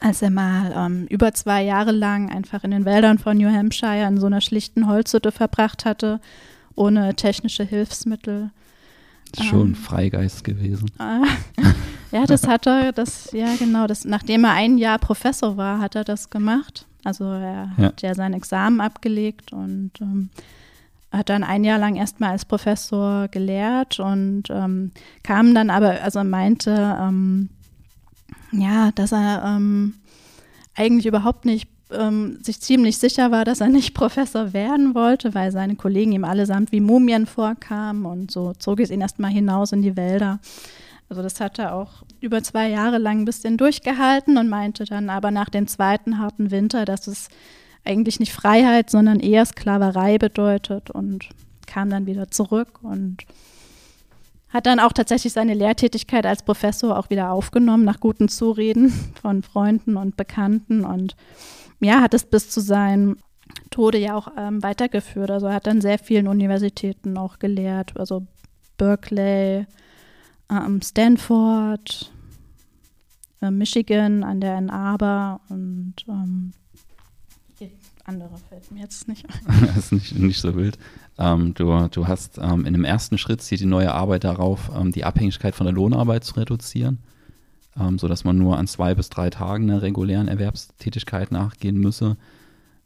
Als 0.00 0.22
er 0.22 0.30
mal 0.30 0.72
ähm, 0.76 1.06
über 1.08 1.32
zwei 1.32 1.62
Jahre 1.62 1.92
lang 1.92 2.28
einfach 2.28 2.64
in 2.64 2.72
den 2.72 2.84
Wäldern 2.84 3.18
von 3.18 3.36
New 3.36 3.48
Hampshire 3.48 4.08
in 4.08 4.18
so 4.18 4.26
einer 4.26 4.40
schlichten 4.40 4.88
Holzhütte 4.88 5.30
verbracht 5.30 5.84
hatte, 5.84 6.20
ohne 6.74 7.14
technische 7.14 7.62
Hilfsmittel. 7.62 8.50
Schon 9.42 9.68
ähm, 9.68 9.74
Freigeist 9.74 10.44
gewesen. 10.44 10.90
Äh, 10.98 11.26
ja, 12.16 12.26
das 12.26 12.46
hat 12.46 12.66
er, 12.66 12.92
das, 12.92 13.30
ja 13.32 13.54
genau, 13.58 13.86
das, 13.86 14.04
nachdem 14.04 14.44
er 14.44 14.52
ein 14.52 14.78
Jahr 14.78 14.98
Professor 14.98 15.56
war, 15.56 15.80
hat 15.80 15.94
er 15.94 16.04
das 16.04 16.30
gemacht. 16.30 16.86
Also 17.04 17.24
er 17.24 17.70
ja. 17.76 17.84
hat 17.84 18.02
ja 18.02 18.14
sein 18.14 18.32
Examen 18.32 18.80
abgelegt 18.80 19.52
und 19.52 19.92
ähm, 20.00 20.30
hat 21.12 21.28
dann 21.28 21.44
ein 21.44 21.64
Jahr 21.64 21.78
lang 21.78 21.96
erstmal 21.96 22.30
als 22.30 22.44
Professor 22.44 23.28
gelehrt 23.28 24.00
und 24.00 24.44
ähm, 24.50 24.90
kam 25.22 25.54
dann 25.54 25.70
aber, 25.70 26.02
also 26.02 26.22
meinte, 26.24 26.96
ähm, 27.00 27.48
ja, 28.52 28.90
dass 28.92 29.12
er 29.12 29.42
ähm, 29.44 29.94
eigentlich 30.74 31.06
überhaupt 31.06 31.44
nicht 31.44 31.68
ähm, 31.90 32.38
sich 32.42 32.60
ziemlich 32.60 32.98
sicher 32.98 33.30
war, 33.30 33.44
dass 33.44 33.60
er 33.60 33.68
nicht 33.68 33.94
Professor 33.94 34.52
werden 34.52 34.94
wollte, 34.94 35.34
weil 35.34 35.52
seine 35.52 35.76
Kollegen 35.76 36.12
ihm 36.12 36.24
allesamt 36.24 36.72
wie 36.72 36.80
Mumien 36.80 37.26
vorkamen 37.26 38.06
und 38.06 38.30
so 38.30 38.52
zog 38.54 38.80
es 38.80 38.90
ihn 38.90 39.00
erstmal 39.00 39.30
hinaus 39.30 39.72
in 39.72 39.82
die 39.82 39.96
Wälder. 39.96 40.40
Also 41.08 41.22
das 41.22 41.40
hat 41.40 41.58
er 41.58 41.74
auch 41.74 42.02
über 42.20 42.42
zwei 42.42 42.68
Jahre 42.68 42.98
lang 42.98 43.20
ein 43.20 43.24
bisschen 43.24 43.56
durchgehalten 43.56 44.38
und 44.38 44.48
meinte 44.48 44.84
dann 44.84 45.08
aber 45.08 45.30
nach 45.30 45.48
dem 45.48 45.68
zweiten 45.68 46.18
harten 46.18 46.50
Winter, 46.50 46.84
dass 46.84 47.06
es 47.06 47.28
eigentlich 47.84 48.18
nicht 48.18 48.32
Freiheit, 48.32 48.90
sondern 48.90 49.20
eher 49.20 49.46
Sklaverei 49.46 50.18
bedeutet 50.18 50.90
und 50.90 51.28
kam 51.66 51.90
dann 51.90 52.06
wieder 52.06 52.30
zurück 52.30 52.80
und 52.82 53.24
hat 54.48 54.66
dann 54.66 54.80
auch 54.80 54.92
tatsächlich 54.92 55.32
seine 55.32 55.54
Lehrtätigkeit 55.54 56.26
als 56.26 56.42
Professor 56.42 56.98
auch 56.98 57.10
wieder 57.10 57.30
aufgenommen, 57.30 57.84
nach 57.84 58.00
guten 58.00 58.28
Zureden 58.28 58.90
von 59.20 59.42
Freunden 59.42 59.96
und 59.96 60.16
Bekannten 60.16 60.84
und 60.84 61.14
ja, 61.80 62.00
hat 62.00 62.14
es 62.14 62.24
bis 62.24 62.50
zu 62.50 62.60
seinem 62.60 63.16
Tode 63.70 63.98
ja 63.98 64.16
auch 64.16 64.28
ähm, 64.36 64.62
weitergeführt. 64.62 65.30
Also 65.30 65.46
er 65.46 65.54
hat 65.54 65.68
an 65.68 65.80
sehr 65.80 65.98
vielen 65.98 66.28
Universitäten 66.28 67.16
auch 67.16 67.38
gelehrt, 67.38 67.96
also 67.96 68.26
Berkeley, 68.76 69.66
ähm, 70.50 70.80
Stanford, 70.82 72.12
äh, 73.42 73.50
Michigan 73.50 74.22
an 74.24 74.40
der 74.40 74.56
Ann 74.56 74.70
Arbor 74.70 75.40
und 75.48 75.94
ähm, 76.08 76.52
andere 78.06 78.36
fällt 78.48 78.70
mir 78.70 78.80
jetzt 78.80 79.08
nicht 79.08 79.26
ein. 79.26 79.66
das 79.66 79.76
ist 79.76 79.92
nicht, 79.92 80.18
nicht 80.18 80.40
so 80.40 80.54
wild. 80.54 80.78
Ähm, 81.18 81.54
du, 81.54 81.88
du 81.88 82.06
hast 82.06 82.38
ähm, 82.38 82.64
in 82.64 82.72
dem 82.72 82.84
ersten 82.84 83.18
Schritt 83.18 83.42
zieht 83.42 83.60
die 83.60 83.66
neue 83.66 83.92
Arbeit 83.92 84.24
darauf, 84.24 84.70
ähm, 84.74 84.92
die 84.92 85.04
Abhängigkeit 85.04 85.54
von 85.54 85.66
der 85.66 85.74
Lohnarbeit 85.74 86.24
zu 86.24 86.34
reduzieren, 86.34 86.98
ähm, 87.78 87.98
sodass 87.98 88.24
man 88.24 88.38
nur 88.38 88.58
an 88.58 88.66
zwei 88.66 88.94
bis 88.94 89.10
drei 89.10 89.30
Tagen 89.30 89.70
einer 89.70 89.82
regulären 89.82 90.28
Erwerbstätigkeit 90.28 91.32
nachgehen 91.32 91.78
müsse. 91.78 92.16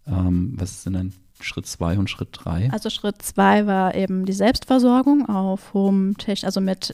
Ähm, 0.07 0.55
was 0.57 0.83
sind 0.83 0.95
denn 0.95 1.13
Schritt 1.41 1.67
zwei 1.67 1.99
und 1.99 2.11
Schritt 2.11 2.29
drei? 2.33 2.71
Also 2.73 2.91
Schritt 2.91 3.23
zwei 3.23 3.67
war 3.67 3.95
eben 3.95 4.27
die 4.27 4.33
Selbstversorgung 4.33 5.29
auf 5.29 5.75
hohem 5.75 6.17
Techn 6.19 6.47
also 6.47 6.61
mit 6.61 6.93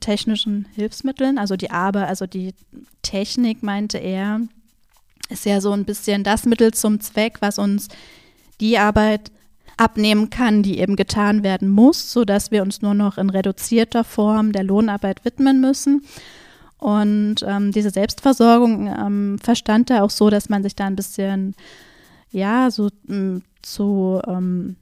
technischen 0.00 0.66
Hilfsmitteln, 0.74 1.38
also 1.38 1.56
die 1.56 1.70
Arbeit, 1.70 2.08
also 2.08 2.26
die 2.26 2.54
Technik 3.02 3.62
meinte 3.62 3.98
er, 3.98 4.40
ist 5.28 5.44
ja 5.44 5.60
so 5.60 5.72
ein 5.72 5.84
bisschen 5.84 6.24
das 6.24 6.46
Mittel 6.46 6.72
zum 6.72 7.00
Zweck, 7.00 7.38
was 7.40 7.58
uns 7.58 7.88
die 8.60 8.78
Arbeit 8.78 9.30
abnehmen 9.76 10.30
kann, 10.30 10.62
die 10.62 10.78
eben 10.78 10.96
getan 10.96 11.42
werden 11.42 11.68
muss, 11.68 12.12
sodass 12.12 12.50
wir 12.50 12.62
uns 12.62 12.82
nur 12.82 12.94
noch 12.94 13.18
in 13.18 13.30
reduzierter 13.30 14.04
Form 14.04 14.52
der 14.52 14.64
Lohnarbeit 14.64 15.24
widmen 15.24 15.60
müssen. 15.60 16.02
Und 16.78 17.36
ähm, 17.44 17.72
diese 17.72 17.90
Selbstversorgung 17.90 18.86
ähm, 18.86 19.38
verstand 19.42 19.90
er 19.90 20.04
auch 20.04 20.10
so, 20.10 20.30
dass 20.30 20.48
man 20.48 20.62
sich 20.62 20.76
da 20.76 20.86
ein 20.86 20.96
bisschen, 20.96 21.54
ja, 22.30 22.70
so 22.70 22.88
m, 23.08 23.42
zu 23.62 24.20
ähm, 24.26 24.76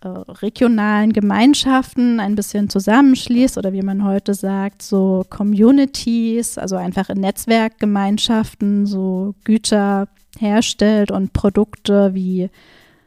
äh, 0.00 0.08
regionalen 0.08 1.12
Gemeinschaften 1.12 2.18
ein 2.18 2.34
bisschen 2.34 2.68
zusammenschließt 2.68 3.56
oder 3.56 3.72
wie 3.72 3.82
man 3.82 4.04
heute 4.04 4.34
sagt, 4.34 4.82
so 4.82 5.24
Communities, 5.30 6.58
also 6.58 6.74
einfach 6.74 7.08
in 7.08 7.20
Netzwerkgemeinschaften 7.20 8.86
so 8.86 9.36
Güter 9.44 10.08
herstellt 10.38 11.12
und 11.12 11.32
Produkte 11.32 12.14
wie 12.14 12.50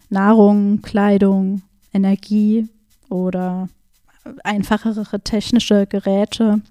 Nahrung, 0.10 0.82
Kleidung, 0.84 1.64
Energie 1.94 2.70
oder 3.10 3.68
einfachere 4.44 5.20
technische 5.20 5.88
Geräte. 5.88 6.62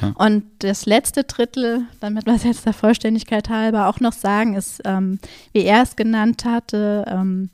Ja. 0.00 0.12
Und 0.16 0.44
das 0.60 0.86
letzte 0.86 1.24
Drittel, 1.24 1.82
damit 2.00 2.26
wir 2.26 2.34
es 2.34 2.44
jetzt 2.44 2.66
der 2.66 2.72
Vollständigkeit 2.72 3.48
halber 3.48 3.88
auch 3.88 4.00
noch 4.00 4.12
sagen, 4.12 4.54
ist, 4.54 4.80
ähm, 4.84 5.18
wie 5.52 5.62
er 5.62 5.82
es 5.82 5.96
genannt 5.96 6.44
hatte, 6.44 7.04
ähm, 7.08 7.50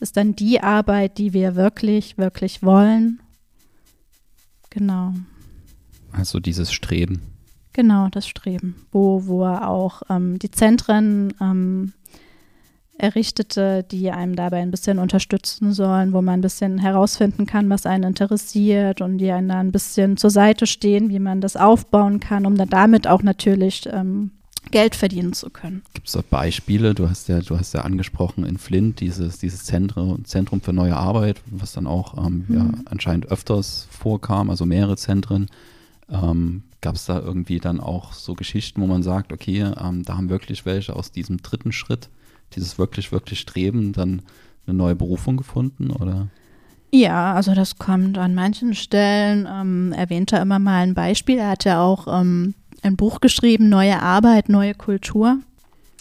ist 0.00 0.16
dann 0.16 0.36
die 0.36 0.60
Arbeit, 0.60 1.18
die 1.18 1.32
wir 1.32 1.56
wirklich, 1.56 2.18
wirklich 2.18 2.62
wollen. 2.62 3.20
Genau. 4.70 5.14
Also 6.12 6.38
dieses 6.38 6.72
Streben. 6.72 7.22
Genau, 7.72 8.08
das 8.08 8.26
Streben, 8.26 8.74
wo, 8.90 9.26
wo 9.26 9.44
er 9.44 9.68
auch 9.68 10.02
ähm, 10.08 10.38
die 10.38 10.50
Zentren 10.50 11.34
ähm, 11.40 11.92
errichtete, 12.98 13.84
die 13.90 14.10
einem 14.10 14.36
dabei 14.36 14.58
ein 14.58 14.70
bisschen 14.70 14.98
unterstützen 14.98 15.72
sollen, 15.72 16.12
wo 16.12 16.22
man 16.22 16.34
ein 16.34 16.42
bisschen 16.42 16.78
herausfinden 16.78 17.46
kann, 17.46 17.68
was 17.68 17.86
einen 17.86 18.04
interessiert 18.04 19.00
und 19.00 19.18
die 19.18 19.30
einen 19.30 19.48
da 19.48 19.58
ein 19.58 19.72
bisschen 19.72 20.16
zur 20.16 20.30
Seite 20.30 20.66
stehen, 20.66 21.10
wie 21.10 21.18
man 21.18 21.40
das 21.40 21.56
aufbauen 21.56 22.20
kann, 22.20 22.46
um 22.46 22.56
dann 22.56 22.68
damit 22.68 23.06
auch 23.06 23.22
natürlich 23.22 23.86
ähm, 23.92 24.30
Geld 24.70 24.96
verdienen 24.96 25.32
zu 25.32 25.50
können. 25.50 25.82
Gibt 25.94 26.08
es 26.08 26.14
da 26.14 26.22
Beispiele? 26.28 26.94
Du 26.94 27.08
hast 27.08 27.28
ja, 27.28 27.40
du 27.40 27.58
hast 27.58 27.74
ja 27.74 27.82
angesprochen 27.82 28.44
in 28.44 28.58
Flint 28.58 29.00
dieses, 29.00 29.38
dieses 29.38 29.64
Zentrum, 29.64 30.24
Zentrum 30.24 30.60
für 30.60 30.72
neue 30.72 30.96
Arbeit, 30.96 31.40
was 31.46 31.72
dann 31.72 31.86
auch 31.86 32.16
ähm, 32.26 32.44
mhm. 32.48 32.56
ja, 32.56 32.70
anscheinend 32.86 33.26
öfters 33.26 33.86
vorkam, 33.90 34.50
also 34.50 34.66
mehrere 34.66 34.96
Zentren. 34.96 35.48
Ähm, 36.10 36.62
Gab 36.82 36.94
es 36.94 37.06
da 37.06 37.18
irgendwie 37.18 37.58
dann 37.58 37.80
auch 37.80 38.12
so 38.12 38.34
Geschichten, 38.34 38.80
wo 38.80 38.86
man 38.86 39.02
sagt, 39.02 39.32
okay, 39.32 39.62
ähm, 39.62 40.04
da 40.04 40.16
haben 40.16 40.28
wirklich 40.28 40.66
welche 40.66 40.94
aus 40.94 41.10
diesem 41.10 41.38
dritten 41.38 41.72
Schritt, 41.72 42.10
dieses 42.54 42.78
wirklich, 42.78 43.12
wirklich 43.12 43.40
Streben, 43.40 43.92
dann 43.92 44.22
eine 44.66 44.76
neue 44.76 44.94
Berufung 44.94 45.36
gefunden 45.36 45.90
oder? 45.90 46.28
Ja, 46.92 47.34
also 47.34 47.54
das 47.54 47.78
kommt 47.78 48.16
an 48.16 48.34
manchen 48.34 48.74
Stellen, 48.74 49.46
ähm, 49.50 49.92
erwähnt 49.92 50.32
er 50.32 50.42
immer 50.42 50.58
mal 50.58 50.82
ein 50.82 50.94
Beispiel. 50.94 51.38
Er 51.38 51.50
hat 51.50 51.64
ja 51.64 51.82
auch 51.82 52.06
ähm, 52.08 52.54
ein 52.82 52.96
Buch 52.96 53.20
geschrieben, 53.20 53.68
Neue 53.68 54.00
Arbeit, 54.00 54.48
neue 54.48 54.74
Kultur. 54.74 55.38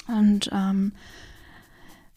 Und 0.08 0.50
ähm, 0.54 0.94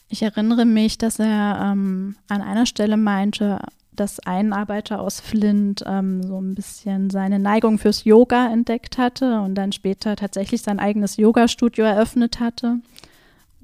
ich 0.08 0.22
erinnere 0.22 0.64
mich, 0.64 0.98
dass 0.98 1.18
er 1.18 1.72
ähm, 1.72 2.16
an 2.28 2.42
einer 2.42 2.66
Stelle 2.66 2.96
meinte, 2.96 3.60
dass 3.98 4.20
ein 4.20 4.52
Arbeiter 4.52 5.00
aus 5.00 5.20
Flint 5.20 5.82
ähm, 5.86 6.22
so 6.22 6.40
ein 6.40 6.54
bisschen 6.54 7.10
seine 7.10 7.38
Neigung 7.38 7.78
fürs 7.78 8.04
Yoga 8.04 8.50
entdeckt 8.52 8.96
hatte 8.96 9.40
und 9.40 9.54
dann 9.54 9.72
später 9.72 10.14
tatsächlich 10.16 10.62
sein 10.62 10.78
eigenes 10.78 11.16
Yoga-Studio 11.16 11.84
eröffnet 11.84 12.38
hatte. 12.38 12.78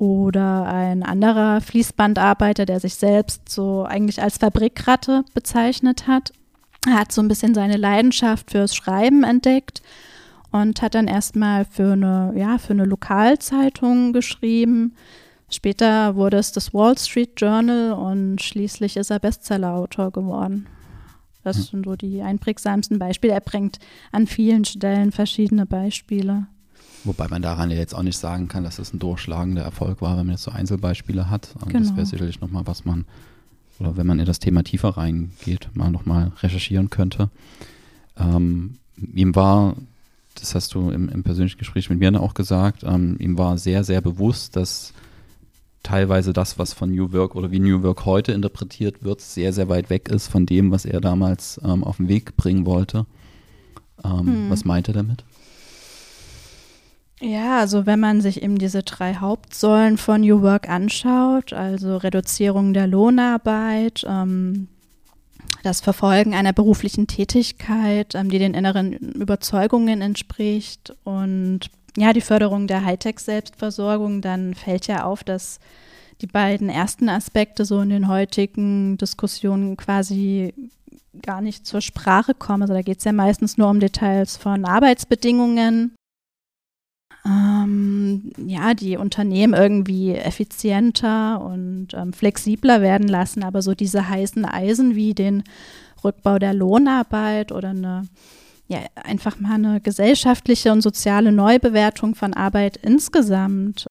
Oder 0.05 0.67
ein 0.67 1.03
anderer 1.03 1.63
Fließbandarbeiter, 1.63 2.67
der 2.67 2.79
sich 2.79 2.97
selbst 2.97 3.49
so 3.49 3.85
eigentlich 3.85 4.21
als 4.21 4.37
Fabrikratte 4.37 5.25
bezeichnet 5.33 6.07
hat 6.07 6.35
Er 6.87 6.99
hat 6.99 7.11
so 7.11 7.23
ein 7.23 7.29
bisschen 7.29 7.55
seine 7.55 7.79
Leidenschaft 7.79 8.51
fürs 8.51 8.77
Schreiben 8.77 9.25
entdeckt 9.25 9.81
und 10.53 10.83
hat 10.83 10.95
dann 10.95 11.09
erstmal 11.09 11.65
für 11.65 11.95
eine, 11.95 12.35
ja, 12.37 12.59
für 12.59 12.75
eine 12.75 12.85
Lokalzeitung 12.85 14.13
geschrieben. 14.13 14.95
Später 15.49 16.17
wurde 16.17 16.37
es 16.37 16.53
das 16.53 16.75
Wall 16.75 16.99
Street 16.99 17.41
Journal 17.41 17.93
und 17.93 18.43
schließlich 18.43 18.99
ist 18.99 19.11
er 19.11 19.21
Bestsellerautor 19.21 20.11
geworden. 20.11 20.67
Das 21.45 21.57
hm. 21.57 21.63
sind 21.63 21.87
so 21.87 21.97
die 21.97 22.21
einprägsamsten 22.21 22.99
Beispiele. 22.99 23.33
Er 23.33 23.41
bringt 23.41 23.79
an 24.13 24.27
vielen 24.27 24.67
Stellen 24.67 25.13
verschiedene 25.13 25.65
Beispiele. 25.65 26.47
Wobei 27.05 27.29
man 27.29 27.43
daran 27.43 27.71
ja 27.71 27.77
jetzt 27.77 27.95
auch 27.95 28.03
nicht 28.03 28.17
sagen 28.17 28.49
kann, 28.49 28.65
dass 28.65 28.79
es 28.79 28.93
ein 28.93 28.99
durchschlagender 28.99 29.63
Erfolg 29.63 30.01
war, 30.01 30.17
wenn 30.17 30.27
man 30.27 30.35
jetzt 30.35 30.45
so 30.45 30.51
Einzelbeispiele 30.51 31.29
hat. 31.29 31.55
Genau. 31.67 31.79
Das 31.79 31.95
wäre 31.95 32.07
sicherlich 32.07 32.41
nochmal, 32.41 32.67
was 32.67 32.85
man, 32.85 33.05
oder 33.79 33.97
wenn 33.97 34.07
man 34.07 34.19
in 34.19 34.27
das 34.27 34.39
Thema 34.39 34.65
tiefer 34.65 34.91
reingeht, 34.91 35.69
mal 35.75 35.91
nochmal 35.91 36.33
recherchieren 36.43 36.89
könnte. 36.89 37.29
Ähm, 38.17 38.79
ihm 38.97 39.35
war, 39.35 39.77
das 40.35 40.55
hast 40.55 40.75
du 40.75 40.91
im, 40.91 41.09
im, 41.11 41.23
persönlichen 41.23 41.59
Gespräch 41.59 41.91
mit 41.91 41.99
mir 41.99 42.21
auch 42.21 42.35
gesagt, 42.35 42.85
ähm, 42.85 43.17
ihm 43.19 43.37
war 43.37 43.59
sehr, 43.59 43.85
sehr 43.85 44.01
bewusst, 44.01 44.57
dass 44.57 44.95
teilweise 45.83 46.33
das, 46.33 46.59
was 46.59 46.73
von 46.73 46.91
New 46.91 47.13
Work 47.13 47.35
oder 47.35 47.51
wie 47.51 47.61
New 47.61 47.83
Work 47.83 48.07
heute 48.07 48.33
interpretiert 48.33 49.05
wird, 49.05 49.21
sehr, 49.21 49.53
sehr 49.53 49.69
weit 49.69 49.91
weg 49.91 50.09
ist 50.09 50.29
von 50.29 50.47
dem, 50.47 50.71
was 50.71 50.87
er 50.87 51.01
damals 51.03 51.61
ähm, 51.63 51.85
auf 51.85 51.99
den 51.99 52.09
Weg 52.09 52.37
bringen 52.37 52.65
wollte. 52.65 53.05
Ähm, 54.03 54.27
hm. 54.27 54.51
Was 54.51 54.65
meint 54.65 54.89
er 54.89 54.95
damit? 54.95 55.25
Ja, 57.21 57.61
also 57.61 57.87
wenn 57.87 58.01
man 58.01 58.21
sich 58.21 58.43
eben 58.43 58.59
diese 58.59 58.83
drei 58.83 59.15
Hauptsäulen 59.15 59.99
von 59.99 60.21
New 60.21 60.43
Work 60.43 60.69
anschaut, 60.69 61.53
also 61.53 61.97
Reduzierung 61.97 62.75
der 62.75 62.87
Lohnarbeit, 62.87 64.05
ähm, 64.09 64.69
das 65.63 65.81
Verfolgen 65.81 66.35
einer 66.35 66.53
beruflichen 66.53 67.07
Tätigkeit, 67.07 68.15
ähm, 68.15 68.31
die 68.31 68.39
den 68.39 68.55
inneren 68.55 68.93
Überzeugungen 68.93 70.03
entspricht 70.03 70.95
und 71.05 71.61
ja, 71.97 72.13
die 72.13 72.21
Förderung 72.21 72.67
der 72.67 72.85
Hightech-Selbstversorgung, 72.85 74.21
dann 74.21 74.55
fällt 74.55 74.89
ja 74.89 75.05
auf, 75.05 75.23
dass 75.23 75.61
die 76.21 76.27
beiden 76.27 76.69
ersten 76.69 77.09
Aspekte 77.09 77.65
so 77.65 77.81
in 77.81 77.91
den 77.91 78.09
heutigen 78.09 78.99
Diskussionen 78.99 79.77
quasi 79.77 80.53
gar 81.23 81.41
nicht 81.41 81.67
zur 81.67 81.81
Sprache 81.81 82.35
kommen. 82.35 82.63
Also 82.63 82.75
da 82.75 82.83
geht 82.83 82.99
es 82.99 83.05
ja 83.05 83.13
meistens 83.13 83.57
nur 83.57 83.71
um 83.71 83.79
Details 83.79 84.37
von 84.37 84.65
Arbeitsbedingungen. 84.65 85.95
Ähm, 87.27 88.33
ja, 88.47 88.75
die 88.75 88.97
Unternehmen 88.97 89.55
irgendwie 89.55 90.13
effizienter 90.13 91.41
und 91.41 91.89
ähm, 91.95 92.13
flexibler 92.13 92.83
werden 92.83 93.09
lassen, 93.09 93.43
aber 93.43 93.63
so 93.63 93.75
diese 93.75 94.09
heißen 94.09 94.45
Eisen 94.45 94.95
wie 94.95 95.15
den 95.15 95.43
Rückbau 96.03 96.39
der 96.39 96.53
Lohnarbeit 96.53 97.51
oder 97.51 97.71
eine 97.71 98.03
ja, 98.67 98.79
einfach 98.95 99.39
mal 99.39 99.55
eine 99.55 99.81
gesellschaftliche 99.81 100.73
und 100.73 100.81
soziale 100.81 101.33
Neubewertung 101.33 102.15
von 102.15 102.33
Arbeit 102.33 102.79
insgesamt. 102.79 103.87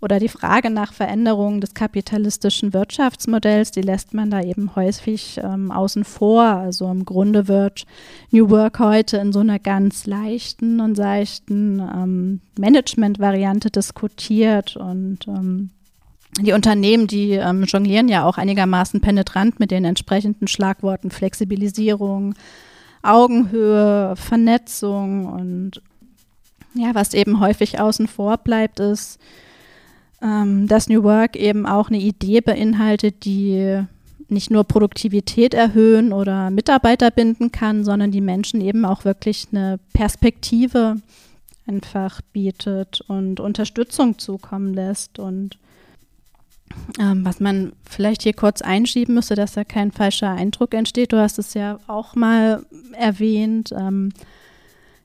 Oder 0.00 0.18
die 0.18 0.28
Frage 0.28 0.70
nach 0.70 0.92
Veränderungen 0.92 1.60
des 1.60 1.72
kapitalistischen 1.72 2.74
Wirtschaftsmodells, 2.74 3.70
die 3.70 3.80
lässt 3.80 4.12
man 4.12 4.30
da 4.30 4.42
eben 4.42 4.76
häufig 4.76 5.40
ähm, 5.42 5.70
außen 5.70 6.04
vor. 6.04 6.42
Also 6.42 6.90
im 6.90 7.04
Grunde 7.04 7.48
wird 7.48 7.86
New 8.30 8.50
Work 8.50 8.80
heute 8.80 9.16
in 9.16 9.32
so 9.32 9.40
einer 9.40 9.58
ganz 9.58 10.06
leichten 10.06 10.80
und 10.80 10.94
seichten 10.94 11.80
ähm, 11.80 12.40
Management-Variante 12.58 13.70
diskutiert 13.70 14.76
und 14.76 15.26
ähm, 15.26 15.70
die 16.40 16.52
Unternehmen, 16.52 17.06
die 17.06 17.32
ähm, 17.32 17.62
jonglieren 17.62 18.08
ja 18.08 18.24
auch 18.24 18.38
einigermaßen 18.38 19.00
penetrant 19.00 19.60
mit 19.60 19.70
den 19.70 19.84
entsprechenden 19.84 20.48
Schlagworten 20.48 21.10
Flexibilisierung, 21.10 22.34
Augenhöhe, 23.02 24.16
Vernetzung 24.16 25.26
und 25.26 25.82
ja, 26.74 26.92
was 26.94 27.14
eben 27.14 27.38
häufig 27.38 27.78
außen 27.78 28.08
vor 28.08 28.38
bleibt, 28.38 28.80
ist, 28.80 29.20
ähm, 30.24 30.66
dass 30.66 30.88
New 30.88 31.02
Work 31.02 31.36
eben 31.36 31.66
auch 31.66 31.88
eine 31.88 31.98
Idee 31.98 32.40
beinhaltet, 32.40 33.24
die 33.24 33.84
nicht 34.28 34.50
nur 34.50 34.64
Produktivität 34.64 35.52
erhöhen 35.52 36.12
oder 36.12 36.50
Mitarbeiter 36.50 37.10
binden 37.10 37.52
kann, 37.52 37.84
sondern 37.84 38.10
die 38.10 38.22
Menschen 38.22 38.60
eben 38.62 38.86
auch 38.86 39.04
wirklich 39.04 39.48
eine 39.52 39.78
Perspektive 39.92 40.96
einfach 41.66 42.20
bietet 42.32 43.02
und 43.06 43.38
Unterstützung 43.38 44.18
zukommen 44.18 44.72
lässt 44.72 45.18
und 45.18 45.58
ähm, 46.98 47.24
was 47.24 47.38
man 47.38 47.72
vielleicht 47.88 48.22
hier 48.22 48.32
kurz 48.32 48.62
einschieben 48.62 49.14
müsste, 49.14 49.34
dass 49.34 49.52
da 49.52 49.64
kein 49.64 49.92
falscher 49.92 50.30
Eindruck 50.30 50.74
entsteht. 50.74 51.12
Du 51.12 51.18
hast 51.18 51.38
es 51.38 51.54
ja 51.54 51.78
auch 51.86 52.16
mal 52.16 52.64
erwähnt. 52.92 53.72
Ähm, 53.76 54.12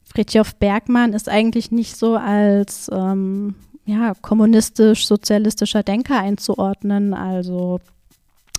Fritjof 0.04 0.56
Bergmann 0.56 1.14
ist 1.14 1.30
eigentlich 1.30 1.72
nicht 1.72 1.96
so 1.96 2.16
als 2.16 2.90
ähm, 2.92 3.56
ja, 3.90 4.14
kommunistisch-sozialistischer 4.22 5.84
Denker 5.84 6.20
einzuordnen. 6.20 7.14
Also 7.14 7.80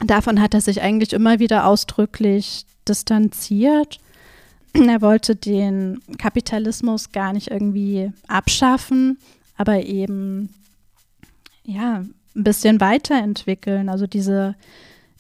davon 0.05 0.41
hat 0.41 0.55
er 0.55 0.61
sich 0.61 0.83
eigentlich 0.83 1.13
immer 1.13 1.39
wieder 1.39 1.67
ausdrücklich 1.67 2.67
distanziert. 2.89 3.99
Er 4.73 5.03
wollte 5.03 5.37
den 5.37 6.01
Kapitalismus 6.19 7.13
gar 7.13 7.33
nicht 7.33 7.51
irgendwie 7.51 8.13
abschaffen, 8.29 9.19
aber 9.57 9.85
eben 9.85 10.51
ja, 11.65 12.05
ein 12.35 12.45
bisschen 12.45 12.81
weiterentwickeln. 12.81 13.89
Also 13.89 14.07
diese 14.07 14.55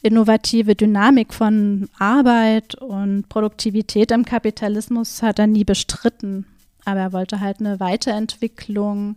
innovative 0.02 0.74
Dynamik 0.74 1.34
von 1.34 1.88
Arbeit 1.98 2.74
und 2.76 3.28
Produktivität 3.28 4.10
im 4.10 4.24
Kapitalismus 4.24 5.22
hat 5.22 5.38
er 5.38 5.46
nie 5.46 5.64
bestritten. 5.64 6.46
Aber 6.84 7.00
er 7.00 7.12
wollte 7.12 7.40
halt 7.40 7.60
eine 7.60 7.78
Weiterentwicklung 7.78 9.16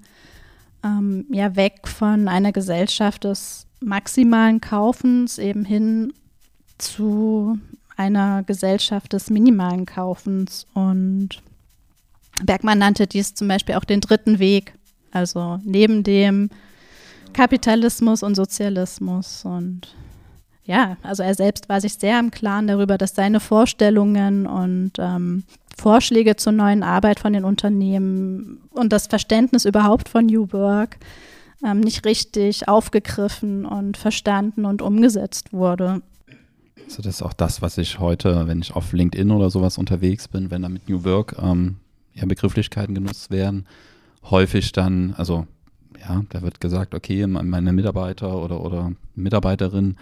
ähm, 0.84 1.26
ja 1.32 1.56
weg 1.56 1.88
von 1.88 2.28
einer 2.28 2.52
Gesellschaft 2.52 3.24
des 3.24 3.68
maximalen 3.82 4.62
Kaufens 4.62 5.38
eben 5.38 5.66
hin 5.66 6.14
zu 6.78 7.58
einer 7.96 8.44
Gesellschaft 8.44 9.14
des 9.14 9.30
minimalen 9.30 9.86
Kaufens. 9.86 10.66
Und 10.74 11.42
Bergmann 12.44 12.80
nannte 12.80 13.08
dies 13.08 13.34
zum 13.34 13.48
Beispiel 13.48 13.76
auch 13.76 13.84
den 13.84 14.02
dritten 14.02 14.40
Weg. 14.40 14.74
Also 15.12 15.60
neben 15.64 16.04
dem 16.04 16.50
Kapitalismus 17.34 18.24
und 18.24 18.36
Sozialismus. 18.36 19.46
Und 19.46 19.96
ja, 20.66 20.98
also 21.04 21.24
er 21.24 21.36
selbst 21.36 21.70
war 21.70 21.82
sich 21.82 21.94
sehr 21.96 22.20
im 22.20 22.32
Klaren 22.32 22.68
darüber, 22.68 22.98
dass 22.98 23.16
seine 23.16 23.40
Vorstellungen 23.40 24.48
und 24.48 24.94
ähm, 24.98 25.44
Vorschläge 25.78 26.36
zur 26.36 26.54
neuen 26.54 26.84
Arbeit 26.84 27.20
von 27.20 27.34
den 27.34 27.46
Unternehmen 27.46 28.62
und 28.72 28.94
das 28.94 29.08
Verständnis 29.08 29.66
überhaupt 29.66 30.10
von 30.10 30.26
New 30.26 30.52
Work 30.52 30.98
ähm, 31.64 31.80
nicht 31.80 32.06
richtig 32.06 32.68
aufgegriffen 32.68 33.66
und 33.66 33.98
verstanden 33.98 34.66
und 34.66 34.82
umgesetzt 34.82 35.54
wurde. 35.54 36.02
Also 36.86 37.02
das 37.02 37.16
ist 37.16 37.22
auch 37.22 37.34
das, 37.34 37.62
was 37.62 37.78
ich 37.78 38.00
heute, 38.00 38.48
wenn 38.48 38.60
ich 38.60 38.76
auf 38.76 38.92
LinkedIn 38.92 39.32
oder 39.32 39.50
sowas 39.50 39.78
unterwegs 39.78 40.28
bin, 40.28 40.52
wenn 40.52 40.62
da 40.62 40.70
mit 40.70 40.90
New 40.90 41.04
Work 41.06 41.36
ähm, 41.42 41.78
ja, 42.14 42.26
Begrifflichkeiten 42.26 42.94
genutzt 42.94 43.32
werden, 43.32 43.66
häufig 44.30 44.74
dann, 44.74 45.14
also 45.18 45.48
ja, 46.00 46.24
da 46.30 46.42
wird 46.42 46.60
gesagt, 46.60 46.94
okay, 46.94 47.26
meine 47.26 47.72
Mitarbeiter 47.72 48.38
oder, 48.38 48.62
oder 48.62 48.92
Mitarbeiterin, 49.16 49.96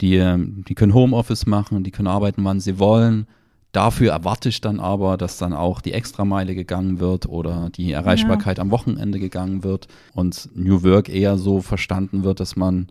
die, 0.00 0.18
die 0.66 0.74
können 0.74 0.94
Homeoffice 0.94 1.46
machen, 1.46 1.84
die 1.84 1.90
können 1.90 2.08
arbeiten, 2.08 2.44
wann 2.44 2.60
sie 2.60 2.78
wollen. 2.78 3.26
Dafür 3.74 4.12
erwarte 4.12 4.50
ich 4.50 4.60
dann 4.60 4.78
aber, 4.78 5.16
dass 5.16 5.36
dann 5.36 5.52
auch 5.52 5.80
die 5.80 5.94
Extrameile 5.94 6.54
gegangen 6.54 7.00
wird 7.00 7.26
oder 7.26 7.70
die 7.70 7.90
Erreichbarkeit 7.90 8.58
ja. 8.58 8.62
am 8.62 8.70
Wochenende 8.70 9.18
gegangen 9.18 9.64
wird 9.64 9.88
und 10.14 10.48
New 10.54 10.84
Work 10.84 11.08
eher 11.08 11.36
so 11.38 11.60
verstanden 11.60 12.22
wird, 12.22 12.38
dass 12.38 12.54
man, 12.54 12.86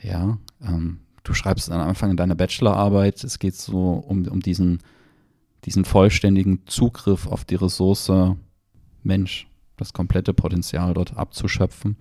ja, 0.00 0.38
ähm, 0.62 1.00
du 1.24 1.34
schreibst 1.34 1.68
am 1.72 1.80
Anfang 1.80 2.12
in 2.12 2.16
deiner 2.16 2.36
Bachelorarbeit, 2.36 3.24
es 3.24 3.40
geht 3.40 3.56
so 3.56 4.04
um, 4.06 4.28
um 4.28 4.38
diesen, 4.38 4.84
diesen 5.64 5.84
vollständigen 5.84 6.62
Zugriff 6.66 7.26
auf 7.26 7.44
die 7.44 7.56
Ressource 7.56 8.12
Mensch 9.02 9.48
das 9.78 9.92
komplette 9.92 10.32
Potenzial 10.32 10.94
dort 10.94 11.16
abzuschöpfen. 11.16 11.96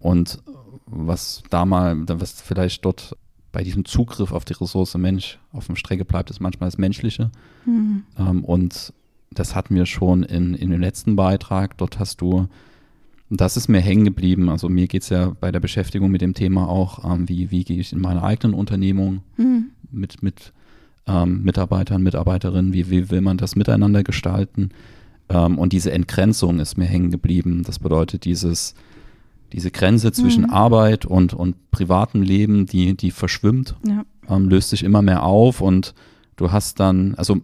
Und 0.00 0.42
was 0.86 1.44
da 1.50 1.64
mal, 1.64 1.96
was 2.08 2.40
vielleicht 2.40 2.84
dort 2.84 3.16
bei 3.56 3.64
diesem 3.64 3.86
Zugriff 3.86 4.32
auf 4.32 4.44
die 4.44 4.52
Ressource 4.52 4.98
Mensch 4.98 5.38
auf 5.50 5.64
dem 5.64 5.76
Strecke 5.76 6.04
bleibt, 6.04 6.28
ist 6.28 6.40
manchmal 6.40 6.66
das 6.66 6.76
Menschliche. 6.76 7.30
Mhm. 7.64 8.02
Ähm, 8.18 8.44
und 8.44 8.92
das 9.30 9.54
hatten 9.54 9.74
wir 9.74 9.86
schon 9.86 10.24
in, 10.24 10.52
in 10.52 10.68
dem 10.68 10.80
letzten 10.82 11.16
Beitrag. 11.16 11.78
Dort 11.78 11.98
hast 11.98 12.20
du, 12.20 12.48
das 13.30 13.56
ist 13.56 13.68
mir 13.68 13.80
hängen 13.80 14.04
geblieben. 14.04 14.50
Also 14.50 14.68
mir 14.68 14.86
geht 14.86 15.04
es 15.04 15.08
ja 15.08 15.34
bei 15.40 15.52
der 15.52 15.60
Beschäftigung 15.60 16.10
mit 16.10 16.20
dem 16.20 16.34
Thema 16.34 16.68
auch, 16.68 17.10
ähm, 17.10 17.30
wie, 17.30 17.50
wie 17.50 17.64
gehe 17.64 17.80
ich 17.80 17.94
in 17.94 18.00
meiner 18.02 18.24
eigenen 18.24 18.52
Unternehmung 18.52 19.22
mhm. 19.38 19.70
mit, 19.90 20.22
mit 20.22 20.52
ähm, 21.06 21.42
Mitarbeitern, 21.42 22.02
Mitarbeiterinnen, 22.02 22.74
wie, 22.74 22.90
wie 22.90 23.08
will 23.10 23.22
man 23.22 23.38
das 23.38 23.56
miteinander 23.56 24.02
gestalten? 24.02 24.68
Ähm, 25.30 25.56
und 25.56 25.72
diese 25.72 25.92
Entgrenzung 25.92 26.58
ist 26.60 26.76
mir 26.76 26.84
hängen 26.84 27.10
geblieben. 27.10 27.62
Das 27.64 27.78
bedeutet, 27.78 28.26
dieses, 28.26 28.74
diese 29.56 29.72
Grenze 29.72 30.12
zwischen 30.12 30.44
mhm. 30.44 30.50
Arbeit 30.50 31.04
und, 31.04 31.34
und 31.34 31.72
privatem 31.72 32.22
Leben, 32.22 32.66
die, 32.66 32.96
die 32.96 33.10
verschwimmt, 33.10 33.74
ja. 33.84 34.04
ähm, 34.28 34.48
löst 34.48 34.70
sich 34.70 34.84
immer 34.84 35.02
mehr 35.02 35.24
auf 35.24 35.60
und 35.60 35.94
Du 36.36 36.52
hast 36.52 36.78
dann, 36.80 37.14
also 37.16 37.38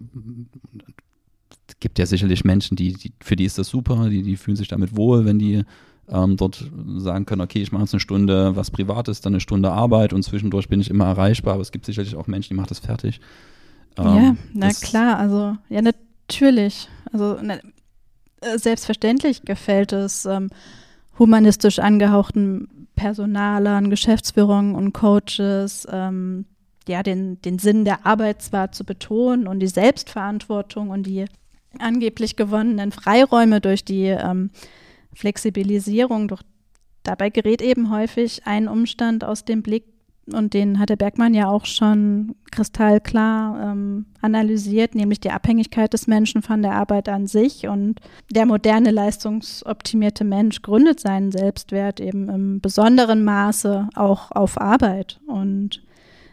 es 1.67 1.81
gibt 1.81 1.99
ja 1.99 2.07
sicherlich 2.07 2.45
Menschen, 2.45 2.77
die, 2.77 2.93
die, 2.93 3.13
für 3.21 3.37
die 3.37 3.47
ist 3.47 3.59
das 3.59 3.69
super, 3.69 4.09
die, 4.11 4.23
die 4.23 4.37
fühlen 4.37 4.57
sich 4.57 4.69
damit 4.69 4.97
wohl, 4.97 5.25
wenn 5.25 5.39
die 5.39 5.65
ähm, 6.09 6.37
dort 6.37 6.71
sagen 6.99 7.25
können, 7.25 7.41
okay, 7.41 7.63
ich 7.63 7.73
mache 7.73 7.85
jetzt 7.85 7.95
eine 7.95 8.01
Stunde 8.01 8.55
was 8.55 8.71
Privates, 8.71 9.23
dann 9.23 9.33
eine 9.33 9.41
Stunde 9.41 9.73
Arbeit 9.73 10.13
und 10.13 10.23
zwischendurch 10.23 10.69
bin 10.69 10.81
ich 10.81 10.91
immer 10.91 11.07
erreichbar, 11.07 11.55
aber 11.55 11.63
es 11.63 11.73
gibt 11.73 11.87
sicherlich 11.87 12.15
auch 12.15 12.27
Menschen, 12.27 12.51
die 12.51 12.57
machen 12.57 12.69
das 12.69 12.81
fertig. 12.81 13.21
Ähm, 13.97 14.05
ja, 14.05 14.37
na 14.53 14.71
klar, 14.71 15.19
also 15.19 15.57
ja, 15.71 15.81
natürlich. 15.81 16.89
Also 17.13 17.41
ne, 17.41 17.61
selbstverständlich 18.57 19.43
gefällt 19.43 19.93
es 19.93 20.27
ähm, 20.27 20.51
humanistisch 21.19 21.79
angehauchten 21.79 22.89
Personalern, 22.95 23.91
Geschäftsführern 23.91 24.75
und 24.75 24.93
Coaches, 24.93 25.87
ähm, 25.91 26.45
ja, 26.89 27.03
den, 27.03 27.41
den 27.43 27.59
Sinn 27.59 27.85
der 27.85 28.07
Arbeit 28.07 28.43
zwar 28.43 28.73
zu 28.73 28.85
betonen 28.85 29.47
und 29.47 29.61
die 29.61 29.69
Selbstverantwortung 29.69 30.91
und 30.91 31.07
die 31.07 31.25
angeblich 31.79 32.37
gewonnenen 32.37 32.93
Freiräume 32.93 33.61
durch 33.61 33.85
die 33.85 34.07
ähm, 34.07 34.51
Flexibilisierung. 35.15 36.29
Doch 36.29 36.43
dabei 37.03 37.31
gerät 37.31 37.63
eben 37.63 37.91
häufig 37.91 38.47
ein 38.47 38.69
Umstand 38.69 39.25
aus 39.25 39.45
dem 39.45 39.63
Blick, 39.63 39.85
und 40.27 40.55
den 40.55 40.79
hat 40.79 40.89
der 40.89 40.97
Bergmann 40.97 41.35
ja 41.35 41.49
auch 41.49 41.65
schon 41.65 42.37
kristallklar 42.53 43.73
ähm, 43.73 44.07
analysiert, 44.21 44.95
nämlich 44.95 45.19
die 45.19 45.33
Abhängigkeit 45.33 45.93
des 45.93 46.07
Menschen 46.07 46.43
von 46.43 46.63
der 46.63 46.75
Arbeit 46.75 47.09
an 47.09 47.27
sich. 47.27 47.67
Und 47.67 48.01
der 48.31 48.47
moderne, 48.47 48.93
leistungsoptimierte 48.93 50.25
Mensch 50.25 50.63
gründet 50.63 51.01
seinen 51.01 51.33
Selbstwert 51.33 51.99
eben 51.99 52.29
im 52.29 52.61
besonderen 52.61 53.25
Maße 53.25 53.89
auch 53.97 54.31
auf 54.31 54.61
Arbeit. 54.61 55.19
Und 55.27 55.83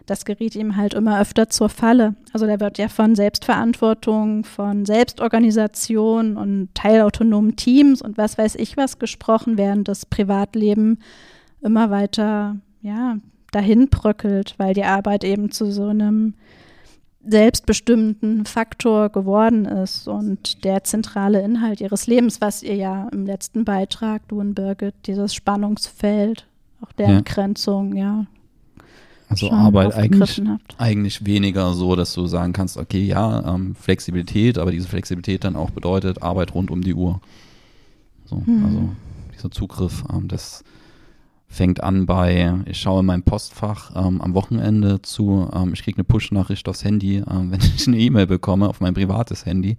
das 0.06 0.24
geriet 0.24 0.56
ihm 0.56 0.76
halt 0.76 0.94
immer 0.94 1.20
öfter 1.20 1.50
zur 1.50 1.70
Falle. 1.70 2.16
Also 2.32 2.46
da 2.46 2.60
wird 2.60 2.78
ja 2.78 2.90
von 2.90 3.16
Selbstverantwortung, 3.16 4.44
von 4.44 4.86
Selbstorganisation 4.86 6.38
und 6.38 6.70
teilautonomen 6.76 7.56
Teams 7.56 8.04
und 8.04 8.18
was 8.20 8.38
weiß 8.38 8.56
ich 8.56 8.78
was 8.78 9.00
gesprochen, 9.00 9.58
während 9.58 9.88
das 9.88 10.06
Privatleben 10.06 11.00
immer 11.62 11.90
weiter, 11.90 12.58
ja, 12.82 13.18
dahin 13.52 13.90
bröckelt, 13.90 14.56
weil 14.58 14.74
die 14.74 14.84
Arbeit 14.84 15.24
eben 15.24 15.52
zu 15.52 15.72
so 15.72 15.88
einem 15.88 16.34
selbstbestimmten 17.26 18.46
Faktor 18.46 19.10
geworden 19.10 19.66
ist 19.66 20.08
und 20.08 20.64
der 20.64 20.84
zentrale 20.84 21.42
Inhalt 21.42 21.82
ihres 21.82 22.08
Lebens, 22.08 22.40
was 22.42 22.64
ihr 22.64 22.76
ja 22.76 23.10
im 23.10 23.26
letzten 23.26 23.66
Beitrag, 23.66 24.28
du 24.30 24.40
und 24.40 24.54
Birgit, 24.56 24.96
dieses 25.06 25.34
Spannungsfeld, 25.34 26.48
auch 26.82 26.94
der 26.94 27.10
ja. 27.10 27.18
Entgrenzung, 27.18 27.96
ja, 27.96 28.26
also 29.30 29.52
Arbeit 29.52 29.94
eigentlich, 29.94 30.42
eigentlich 30.80 31.24
weniger 31.24 31.74
so, 31.74 31.96
dass 31.96 32.14
du 32.14 32.26
sagen 32.26 32.52
kannst, 32.52 32.78
okay, 32.78 33.04
ja, 33.04 33.54
ähm, 33.54 33.76
Flexibilität, 33.76 34.58
aber 34.58 34.72
diese 34.72 34.88
Flexibilität 34.88 35.44
dann 35.44 35.56
auch 35.56 35.70
bedeutet 35.70 36.24
Arbeit 36.24 36.56
rund 36.56 36.72
um 36.72 36.82
die 36.82 36.96
Uhr. 36.96 37.22
So, 38.26 38.42
hm. 38.44 38.66
Also 38.66 38.90
dieser 39.36 39.52
Zugriff, 39.52 40.04
ähm, 40.12 40.28
das 40.28 40.64
fängt 41.50 41.84
an 41.84 42.06
bei, 42.06 42.54
ich 42.66 42.80
schaue 42.80 43.00
in 43.00 43.08
mein 43.08 43.24
Postfach 43.24 43.92
ähm, 43.96 44.22
am 44.22 44.34
Wochenende 44.36 45.02
zu, 45.02 45.50
ähm, 45.54 45.74
ich 45.74 45.84
kriege 45.84 45.98
eine 45.98 46.04
Push-Nachricht 46.04 46.70
aufs 46.70 46.86
Handy, 46.86 47.18
ähm, 47.18 47.52
wenn 47.52 47.60
ich 47.60 47.88
eine 47.88 47.98
E-Mail 47.98 48.28
bekomme 48.28 48.70
auf 48.70 48.80
mein 48.80 48.94
privates 48.94 49.46
Handy. 49.46 49.76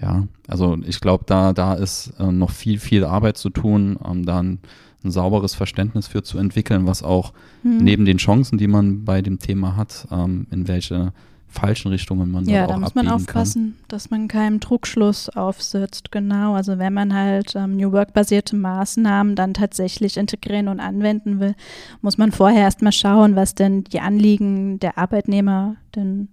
Ja, 0.00 0.26
also 0.48 0.78
ich 0.86 1.00
glaube, 1.00 1.24
da, 1.26 1.52
da 1.52 1.74
ist 1.74 2.14
äh, 2.18 2.32
noch 2.32 2.50
viel, 2.50 2.78
viel 2.78 3.04
Arbeit 3.04 3.36
zu 3.36 3.50
tun, 3.50 3.98
ähm, 4.08 4.24
dann 4.24 4.60
ein 5.04 5.10
sauberes 5.10 5.54
Verständnis 5.54 6.06
für 6.06 6.22
zu 6.22 6.38
entwickeln, 6.38 6.86
was 6.86 7.02
auch 7.02 7.32
hm. 7.62 7.78
neben 7.78 8.04
den 8.04 8.18
Chancen, 8.18 8.56
die 8.56 8.68
man 8.68 9.04
bei 9.04 9.20
dem 9.20 9.38
Thema 9.38 9.76
hat, 9.76 10.06
ähm, 10.10 10.46
in 10.50 10.68
welche 10.68 11.12
falschen 11.50 11.88
Richtungen 11.88 12.30
man 12.30 12.44
ja, 12.46 12.66
da 12.66 12.78
muss 12.78 12.94
man 12.94 13.08
aufpassen, 13.08 13.74
kann. 13.76 13.84
dass 13.88 14.10
man 14.10 14.28
keinen 14.28 14.60
Trugschluss 14.60 15.28
aufsetzt. 15.28 16.12
Genau, 16.12 16.54
also 16.54 16.78
wenn 16.78 16.94
man 16.94 17.12
halt 17.12 17.54
ähm, 17.56 17.76
New 17.76 17.92
Work-basierte 17.92 18.56
Maßnahmen 18.56 19.34
dann 19.34 19.52
tatsächlich 19.52 20.16
integrieren 20.16 20.68
und 20.68 20.80
anwenden 20.80 21.40
will, 21.40 21.54
muss 22.00 22.18
man 22.18 22.32
vorher 22.32 22.62
erstmal 22.62 22.92
schauen, 22.92 23.36
was 23.36 23.54
denn 23.54 23.84
die 23.84 24.00
Anliegen 24.00 24.78
der 24.78 24.96
Arbeitnehmer 24.96 25.76
denn 25.96 26.28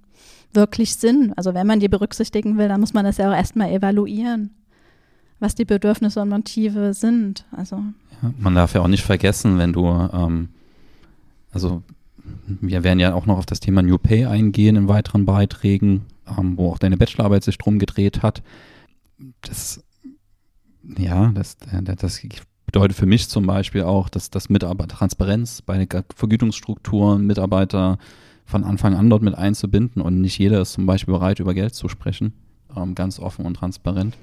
wirklich 0.54 0.96
sind. 0.96 1.38
Also 1.38 1.54
wenn 1.54 1.68
man 1.68 1.80
die 1.80 1.90
berücksichtigen 1.90 2.58
will, 2.58 2.68
dann 2.68 2.80
muss 2.80 2.94
man 2.94 3.06
das 3.06 3.18
ja 3.18 3.30
auch 3.30 3.36
erstmal 3.36 3.72
evaluieren, 3.72 4.52
was 5.40 5.56
die 5.56 5.66
Bedürfnisse 5.66 6.22
und 6.22 6.30
Motive 6.30 6.94
sind. 6.94 7.46
Also 7.52 7.82
man 8.38 8.56
darf 8.56 8.74
ja 8.74 8.82
auch 8.82 8.88
nicht 8.88 9.04
vergessen, 9.04 9.58
wenn 9.58 9.74
du, 9.74 9.88
ähm, 9.88 10.50
also 11.52 11.82
wir 12.48 12.84
werden 12.84 13.00
ja 13.00 13.14
auch 13.14 13.26
noch 13.26 13.38
auf 13.38 13.46
das 13.46 13.60
Thema 13.60 13.82
New 13.82 13.98
Pay 13.98 14.26
eingehen 14.26 14.76
in 14.76 14.88
weiteren 14.88 15.26
Beiträgen, 15.26 16.06
ähm, 16.38 16.58
wo 16.58 16.72
auch 16.72 16.80
deine 16.80 16.98
Bachelorarbeit 16.98 17.44
sich 17.44 17.58
drum 17.58 17.80
gedreht 17.80 18.22
hat. 18.24 18.42
Das, 19.42 19.84
ja, 20.98 21.32
das, 21.34 21.58
das 21.58 22.22
bedeutet 22.66 22.98
für 22.98 23.06
mich 23.06 23.30
zum 23.30 23.46
Beispiel 23.48 23.84
auch, 23.84 24.10
dass 24.10 24.30
das 24.30 24.50
Mitarbeiter 24.50 24.96
Transparenz 24.96 25.62
bei 25.62 25.88
Vergütungsstrukturen, 26.16 27.26
Mitarbeiter 27.26 27.98
von 28.46 28.64
Anfang 28.64 28.96
an 28.96 29.10
dort 29.10 29.24
mit 29.24 29.36
einzubinden 29.36 30.02
und 30.02 30.22
nicht 30.22 30.38
jeder 30.38 30.62
ist 30.62 30.74
zum 30.74 30.86
Beispiel 30.86 31.14
bereit, 31.14 31.40
über 31.40 31.54
Geld 31.54 31.76
zu 31.76 31.90
sprechen, 31.90 32.34
ähm, 32.76 32.96
ganz 32.96 33.20
offen 33.20 33.46
und 33.46 33.56
transparent. 33.56 34.18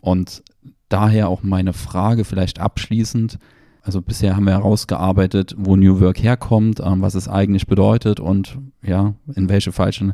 Und 0.00 0.42
daher 0.88 1.28
auch 1.28 1.42
meine 1.42 1.72
Frage 1.72 2.24
vielleicht 2.24 2.58
abschließend. 2.58 3.38
Also 3.82 4.02
bisher 4.02 4.36
haben 4.36 4.44
wir 4.44 4.52
herausgearbeitet, 4.52 5.54
wo 5.58 5.76
New 5.76 6.00
Work 6.00 6.22
herkommt, 6.22 6.80
ähm, 6.80 7.02
was 7.02 7.14
es 7.14 7.28
eigentlich 7.28 7.66
bedeutet 7.66 8.20
und 8.20 8.58
ja, 8.82 9.14
in 9.34 9.48
welche 9.48 9.72
falschen 9.72 10.12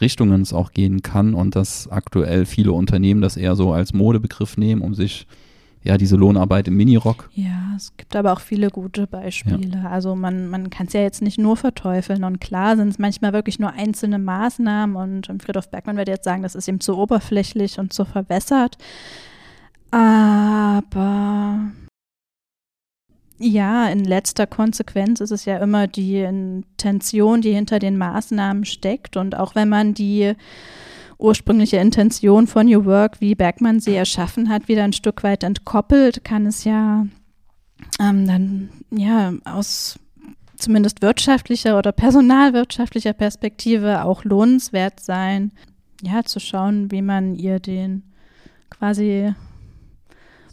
Richtungen 0.00 0.42
es 0.42 0.52
auch 0.52 0.72
gehen 0.72 1.02
kann 1.02 1.34
und 1.34 1.54
dass 1.54 1.88
aktuell 1.88 2.46
viele 2.46 2.72
Unternehmen 2.72 3.20
das 3.20 3.36
eher 3.36 3.54
so 3.54 3.72
als 3.72 3.92
Modebegriff 3.92 4.56
nehmen, 4.56 4.82
um 4.82 4.94
sich 4.94 5.26
ja 5.84 5.98
diese 5.98 6.16
Lohnarbeit 6.16 6.68
im 6.68 6.76
Minirock. 6.76 7.28
Ja, 7.34 7.74
es 7.76 7.96
gibt 7.96 8.14
aber 8.14 8.32
auch 8.32 8.40
viele 8.40 8.70
gute 8.70 9.06
Beispiele. 9.06 9.82
Ja. 9.82 9.90
Also 9.90 10.14
man, 10.14 10.48
man 10.48 10.70
kann 10.70 10.86
es 10.86 10.92
ja 10.92 11.00
jetzt 11.00 11.22
nicht 11.22 11.38
nur 11.38 11.56
verteufeln 11.56 12.24
und 12.24 12.40
klar 12.40 12.76
sind 12.76 12.88
es 12.88 12.98
manchmal 12.98 13.32
wirklich 13.32 13.58
nur 13.58 13.72
einzelne 13.72 14.18
Maßnahmen 14.18 14.96
und 14.96 15.42
Friedhof 15.42 15.70
Bergmann 15.70 15.96
würde 15.96 16.12
jetzt 16.12 16.24
sagen, 16.24 16.42
das 16.42 16.54
ist 16.54 16.68
ihm 16.68 16.80
zu 16.80 16.96
oberflächlich 16.96 17.78
und 17.78 17.92
zu 17.92 18.04
verwässert. 18.04 18.78
Aber 19.90 21.60
ja, 23.42 23.88
in 23.88 24.04
letzter 24.04 24.46
Konsequenz 24.46 25.20
ist 25.20 25.32
es 25.32 25.44
ja 25.44 25.58
immer 25.58 25.86
die 25.86 26.20
Intention, 26.20 27.40
die 27.40 27.52
hinter 27.52 27.78
den 27.78 27.98
Maßnahmen 27.98 28.64
steckt. 28.64 29.16
Und 29.16 29.36
auch 29.36 29.54
wenn 29.54 29.68
man 29.68 29.94
die 29.94 30.34
ursprüngliche 31.18 31.78
Intention 31.78 32.46
von 32.46 32.66
New 32.66 32.84
Work, 32.84 33.20
wie 33.20 33.34
Bergmann 33.34 33.80
sie 33.80 33.94
erschaffen 33.94 34.48
hat, 34.48 34.68
wieder 34.68 34.84
ein 34.84 34.92
Stück 34.92 35.22
weit 35.22 35.42
entkoppelt, 35.42 36.24
kann 36.24 36.46
es 36.46 36.64
ja 36.64 37.06
ähm, 38.00 38.26
dann 38.26 38.70
ja 38.90 39.32
aus 39.44 39.98
zumindest 40.56 41.02
wirtschaftlicher 41.02 41.76
oder 41.76 41.92
personalwirtschaftlicher 41.92 43.12
Perspektive 43.12 44.04
auch 44.04 44.24
lohnenswert 44.24 45.00
sein, 45.00 45.52
ja, 46.00 46.22
zu 46.24 46.40
schauen, 46.40 46.90
wie 46.90 47.02
man 47.02 47.34
ihr 47.34 47.58
den 47.60 48.04
quasi 48.70 49.34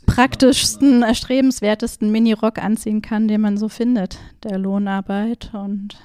praktischsten, 0.09 1.03
erstrebenswertesten 1.03 2.11
Minirock 2.11 2.57
anziehen 2.57 3.01
kann, 3.01 3.27
den 3.27 3.41
man 3.41 3.57
so 3.57 3.69
findet, 3.69 4.17
der 4.43 4.57
Lohnarbeit. 4.57 5.51
Und 5.53 5.97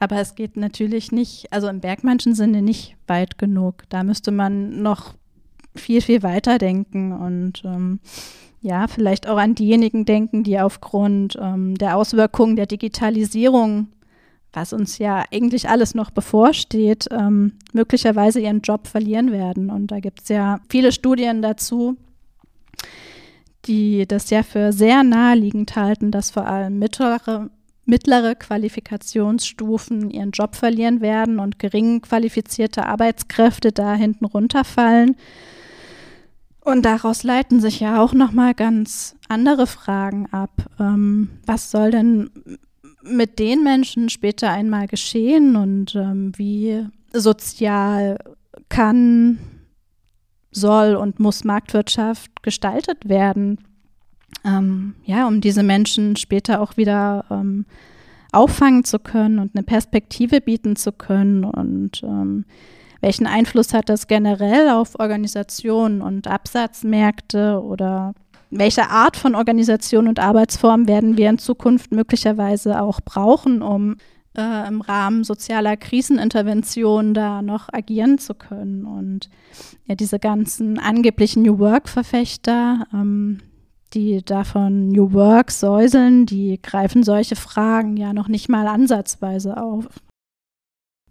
aber 0.00 0.16
es 0.16 0.34
geht 0.34 0.56
natürlich 0.56 1.12
nicht, 1.12 1.52
also 1.52 1.68
im 1.68 1.80
Bergmannschen 1.80 2.34
Sinne 2.34 2.60
nicht 2.60 2.96
weit 3.06 3.38
genug. 3.38 3.84
Da 3.88 4.02
müsste 4.02 4.32
man 4.32 4.82
noch 4.82 5.14
viel, 5.76 6.00
viel 6.00 6.22
weiter 6.22 6.58
denken 6.58 7.12
und 7.12 7.62
ähm, 7.64 8.00
ja, 8.60 8.86
vielleicht 8.88 9.28
auch 9.28 9.36
an 9.36 9.54
diejenigen 9.54 10.04
denken, 10.04 10.42
die 10.42 10.58
aufgrund 10.58 11.38
ähm, 11.40 11.76
der 11.76 11.96
Auswirkungen 11.96 12.56
der 12.56 12.66
Digitalisierung, 12.66 13.88
was 14.52 14.72
uns 14.72 14.98
ja 14.98 15.24
eigentlich 15.32 15.68
alles 15.68 15.94
noch 15.94 16.10
bevorsteht, 16.10 17.06
ähm, 17.10 17.52
möglicherweise 17.72 18.40
ihren 18.40 18.62
Job 18.62 18.86
verlieren 18.86 19.32
werden. 19.32 19.70
Und 19.70 19.88
da 19.88 20.00
gibt 20.00 20.22
es 20.22 20.28
ja 20.28 20.60
viele 20.68 20.92
Studien 20.92 21.42
dazu, 21.42 21.96
die 23.66 24.06
das 24.06 24.30
ja 24.30 24.42
für 24.42 24.72
sehr 24.72 25.02
naheliegend 25.02 25.76
halten, 25.76 26.10
dass 26.10 26.30
vor 26.30 26.46
allem 26.46 26.78
mittlere, 26.78 27.50
mittlere 27.84 28.34
Qualifikationsstufen 28.34 30.10
ihren 30.10 30.30
Job 30.32 30.54
verlieren 30.54 31.00
werden 31.00 31.38
und 31.38 31.58
gering 31.58 32.02
qualifizierte 32.02 32.86
Arbeitskräfte 32.86 33.72
da 33.72 33.94
hinten 33.94 34.24
runterfallen. 34.26 35.16
Und 36.60 36.86
daraus 36.86 37.22
leiten 37.24 37.60
sich 37.60 37.80
ja 37.80 38.02
auch 38.02 38.14
nochmal 38.14 38.54
ganz 38.54 39.16
andere 39.28 39.66
Fragen 39.66 40.26
ab. 40.32 40.66
Ähm, 40.80 41.28
was 41.44 41.70
soll 41.70 41.90
denn 41.90 42.30
mit 43.02 43.38
den 43.38 43.62
Menschen 43.62 44.08
später 44.08 44.50
einmal 44.50 44.86
geschehen 44.86 45.56
und 45.56 45.94
ähm, 45.94 46.32
wie 46.36 46.86
sozial 47.12 48.18
kann 48.70 49.38
soll 50.54 50.94
und 50.94 51.20
muss 51.20 51.44
Marktwirtschaft 51.44 52.42
gestaltet 52.42 53.08
werden, 53.08 53.58
ähm, 54.44 54.94
ja, 55.04 55.26
um 55.26 55.40
diese 55.40 55.62
Menschen 55.62 56.16
später 56.16 56.60
auch 56.60 56.76
wieder 56.76 57.24
ähm, 57.30 57.66
auffangen 58.32 58.84
zu 58.84 58.98
können 58.98 59.38
und 59.38 59.54
eine 59.54 59.64
Perspektive 59.64 60.40
bieten 60.40 60.76
zu 60.76 60.92
können 60.92 61.44
und 61.44 62.02
ähm, 62.02 62.44
welchen 63.00 63.26
Einfluss 63.26 63.74
hat 63.74 63.90
das 63.90 64.06
generell 64.06 64.70
auf 64.70 64.98
Organisationen 64.98 66.00
und 66.00 66.26
Absatzmärkte 66.26 67.62
oder 67.62 68.14
welche 68.50 68.88
Art 68.88 69.16
von 69.16 69.34
Organisation 69.34 70.08
und 70.08 70.18
Arbeitsform 70.18 70.88
werden 70.88 71.16
wir 71.16 71.28
in 71.28 71.38
Zukunft 71.38 71.92
möglicherweise 71.92 72.80
auch 72.80 73.00
brauchen, 73.00 73.62
um 73.62 73.96
äh, 74.36 74.68
im 74.68 74.80
Rahmen 74.80 75.24
sozialer 75.24 75.76
Krisenintervention 75.76 77.14
da 77.14 77.42
noch 77.42 77.68
agieren 77.72 78.18
zu 78.18 78.34
können. 78.34 78.84
Und 78.84 79.30
ja, 79.86 79.94
diese 79.94 80.18
ganzen 80.18 80.78
angeblichen 80.78 81.42
New 81.42 81.58
Work-Verfechter, 81.58 82.86
ähm, 82.92 83.40
die 83.92 84.24
davon 84.24 84.88
New 84.88 85.12
Work 85.12 85.50
säuseln, 85.50 86.26
die 86.26 86.60
greifen 86.60 87.02
solche 87.04 87.36
Fragen 87.36 87.96
ja 87.96 88.12
noch 88.12 88.28
nicht 88.28 88.48
mal 88.48 88.66
ansatzweise 88.66 89.56
auf. 89.56 89.86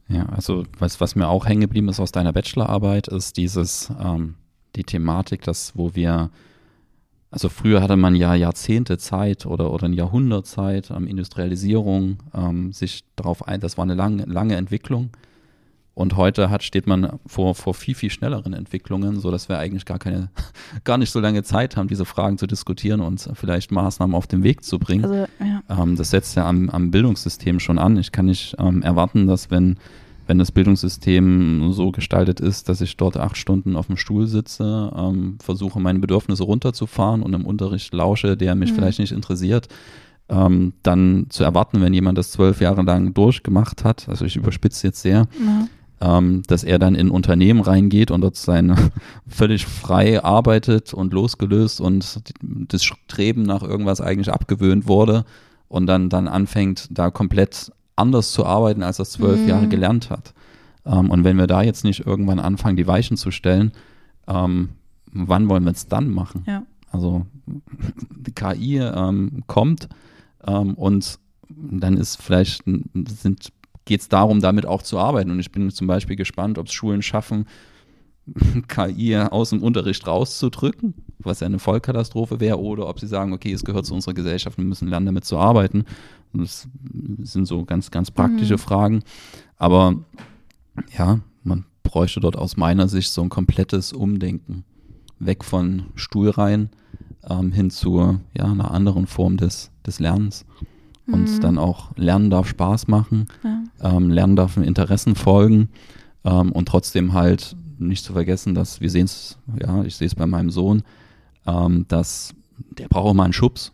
Ja, 0.09 0.25
also 0.27 0.65
was, 0.77 0.99
was 0.99 1.15
mir 1.15 1.29
auch 1.29 1.45
hängen 1.45 1.61
geblieben 1.61 1.89
ist 1.89 1.99
aus 1.99 2.11
deiner 2.11 2.33
Bachelorarbeit, 2.33 3.07
ist 3.07 3.37
dieses, 3.37 3.91
ähm, 4.03 4.35
die 4.75 4.83
Thematik, 4.83 5.43
dass 5.43 5.77
wo 5.77 5.95
wir 5.95 6.29
also 7.33 7.49
früher 7.49 7.81
hatte 7.81 7.95
man 7.95 8.13
ja 8.15 8.35
Jahrzehnte 8.35 8.99
Zeit 8.99 9.47
oder, 9.47 9.71
oder 9.71 9.87
ein 9.87 9.93
Jahrhundert 9.93 10.45
Zeit, 10.45 10.91
ähm, 10.91 11.07
Industrialisierung, 11.07 12.17
ähm, 12.31 12.71
sich 12.71 13.05
darauf 13.15 13.47
ein, 13.47 13.59
das 13.59 13.75
war 13.75 13.83
eine 13.85 13.95
lange, 13.95 14.25
lange 14.25 14.55
Entwicklung. 14.55 15.09
Und 15.95 16.15
heute 16.15 16.51
hat, 16.51 16.61
steht 16.61 16.85
man 16.85 17.19
vor, 17.25 17.55
vor 17.55 17.73
viel, 17.73 17.95
viel 17.95 18.11
schnelleren 18.11 18.53
Entwicklungen, 18.53 19.19
sodass 19.19 19.49
wir 19.49 19.57
eigentlich 19.57 19.85
gar 19.85 19.97
keine, 19.97 20.29
gar 20.83 20.99
nicht 20.99 21.09
so 21.09 21.19
lange 21.19 21.41
Zeit 21.41 21.75
haben, 21.75 21.87
diese 21.87 22.05
Fragen 22.05 22.37
zu 22.37 22.45
diskutieren 22.45 23.01
und 23.01 23.27
vielleicht 23.33 23.71
Maßnahmen 23.71 24.15
auf 24.15 24.27
den 24.27 24.43
Weg 24.43 24.63
zu 24.63 24.77
bringen. 24.77 25.03
Also, 25.03 25.25
ja. 25.39 25.63
ähm, 25.81 25.95
das 25.95 26.11
setzt 26.11 26.35
ja 26.35 26.47
am, 26.47 26.69
am 26.69 26.91
Bildungssystem 26.91 27.59
schon 27.59 27.79
an. 27.79 27.97
Ich 27.97 28.11
kann 28.11 28.27
nicht 28.27 28.55
ähm, 28.59 28.83
erwarten, 28.83 29.25
dass 29.25 29.49
wenn 29.49 29.77
wenn 30.27 30.39
das 30.39 30.51
Bildungssystem 30.51 31.71
so 31.73 31.91
gestaltet 31.91 32.39
ist, 32.39 32.69
dass 32.69 32.81
ich 32.81 32.97
dort 32.97 33.17
acht 33.17 33.37
Stunden 33.37 33.75
auf 33.75 33.87
dem 33.87 33.97
Stuhl 33.97 34.27
sitze, 34.27 34.91
ähm, 34.95 35.37
versuche 35.41 35.79
meine 35.79 35.99
Bedürfnisse 35.99 36.43
runterzufahren 36.43 37.21
und 37.21 37.33
im 37.33 37.45
Unterricht 37.45 37.93
lausche, 37.93 38.37
der 38.37 38.55
mich 38.55 38.71
mhm. 38.71 38.75
vielleicht 38.75 38.99
nicht 38.99 39.11
interessiert, 39.11 39.67
ähm, 40.29 40.73
dann 40.83 41.27
zu 41.29 41.43
erwarten, 41.43 41.81
wenn 41.81 41.93
jemand 41.93 42.17
das 42.17 42.31
zwölf 42.31 42.61
Jahre 42.61 42.83
lang 42.83 43.13
durchgemacht 43.13 43.83
hat, 43.83 44.07
also 44.07 44.25
ich 44.25 44.35
überspitze 44.35 44.87
jetzt 44.87 45.01
sehr, 45.01 45.27
ja. 46.01 46.17
ähm, 46.17 46.43
dass 46.47 46.63
er 46.63 46.79
dann 46.79 46.95
in 46.95 47.09
Unternehmen 47.09 47.59
reingeht 47.59 48.09
und 48.09 48.21
dort 48.21 48.37
sein 48.37 48.75
völlig 49.27 49.65
frei 49.65 50.23
arbeitet 50.23 50.93
und 50.93 51.13
losgelöst 51.13 51.81
und 51.81 52.21
das 52.41 52.83
Streben 52.83 53.43
nach 53.43 53.63
irgendwas 53.63 53.99
eigentlich 53.99 54.31
abgewöhnt 54.31 54.87
wurde 54.87 55.25
und 55.67 55.87
dann, 55.87 56.09
dann 56.09 56.27
anfängt, 56.27 56.87
da 56.91 57.09
komplett 57.09 57.71
anders 57.95 58.31
zu 58.31 58.45
arbeiten, 58.45 58.83
als 58.83 58.99
er 58.99 59.05
zwölf 59.05 59.41
mhm. 59.41 59.47
Jahre 59.47 59.67
gelernt 59.67 60.09
hat. 60.09 60.33
Ähm, 60.85 61.09
und 61.09 61.23
wenn 61.23 61.37
wir 61.37 61.47
da 61.47 61.61
jetzt 61.61 61.83
nicht 61.83 62.05
irgendwann 62.05 62.39
anfangen, 62.39 62.77
die 62.77 62.87
Weichen 62.87 63.17
zu 63.17 63.31
stellen, 63.31 63.71
ähm, 64.27 64.69
wann 65.11 65.49
wollen 65.49 65.63
wir 65.63 65.71
es 65.71 65.87
dann 65.87 66.09
machen? 66.09 66.43
Ja. 66.47 66.63
Also 66.91 67.25
die 67.45 68.31
KI 68.31 68.77
ähm, 68.79 69.43
kommt 69.47 69.89
ähm, 70.45 70.75
und 70.75 71.19
dann 71.49 71.97
ist 71.97 72.21
vielleicht 72.21 72.63
sind 72.65 73.51
geht 73.85 74.01
es 74.01 74.09
darum, 74.09 74.39
damit 74.39 74.65
auch 74.65 74.81
zu 74.81 74.97
arbeiten. 74.97 75.31
Und 75.31 75.39
ich 75.39 75.51
bin 75.51 75.69
zum 75.69 75.87
Beispiel 75.87 76.15
gespannt, 76.15 76.57
ob 76.57 76.67
es 76.67 76.73
Schulen 76.73 77.01
schaffen, 77.01 77.45
KI 78.67 79.17
aus 79.17 79.49
dem 79.49 79.61
Unterricht 79.61 80.07
rauszudrücken, 80.07 80.93
was 81.19 81.41
ja 81.41 81.47
eine 81.47 81.59
Vollkatastrophe 81.59 82.39
wäre, 82.39 82.59
oder 82.59 82.87
ob 82.87 82.99
sie 82.99 83.07
sagen, 83.07 83.33
okay, 83.33 83.51
es 83.51 83.65
gehört 83.65 83.85
zu 83.85 83.93
unserer 83.93 84.13
Gesellschaft, 84.13 84.57
wir 84.57 84.63
müssen 84.63 84.87
lernen, 84.87 85.07
damit 85.07 85.25
zu 85.25 85.37
arbeiten. 85.37 85.83
Das 86.33 86.67
sind 87.21 87.45
so 87.45 87.63
ganz, 87.65 87.91
ganz 87.91 88.11
praktische 88.11 88.55
mhm. 88.55 88.59
Fragen. 88.59 89.03
Aber 89.57 89.95
ja, 90.97 91.19
man 91.43 91.65
bräuchte 91.83 92.19
dort 92.19 92.37
aus 92.37 92.57
meiner 92.57 92.87
Sicht 92.87 93.11
so 93.11 93.21
ein 93.21 93.29
komplettes 93.29 93.93
Umdenken. 93.93 94.63
Weg 95.19 95.43
von 95.45 95.87
Stuhlreihen 95.95 96.69
ähm, 97.29 97.51
hin 97.51 97.69
zu 97.69 98.19
ja, 98.37 98.45
einer 98.45 98.71
anderen 98.71 99.07
Form 99.07 99.37
des, 99.37 99.71
des 99.85 99.99
Lernens. 99.99 100.45
Und 101.05 101.29
mhm. 101.29 101.41
dann 101.41 101.57
auch 101.57 101.95
Lernen 101.97 102.29
darf 102.29 102.47
Spaß 102.47 102.87
machen, 102.87 103.25
ja. 103.43 103.63
ähm, 103.81 104.09
Lernen 104.09 104.37
darf 104.37 104.55
Interessen 104.55 105.15
folgen 105.15 105.67
ähm, 106.23 106.53
und 106.53 106.69
trotzdem 106.69 107.11
halt 107.11 107.57
nicht 107.77 108.05
zu 108.05 108.13
vergessen, 108.13 108.55
dass 108.55 108.79
wir 108.79 108.89
sehen 108.89 109.05
es, 109.05 109.37
ja, 109.59 109.83
ich 109.83 109.97
sehe 109.97 110.07
es 110.07 110.15
bei 110.15 110.25
meinem 110.25 110.49
Sohn, 110.49 110.83
ähm, 111.45 111.85
dass 111.89 112.33
der 112.77 112.87
braucht 112.87 113.07
auch 113.07 113.13
mal 113.13 113.25
einen 113.25 113.33
Schubs. 113.33 113.72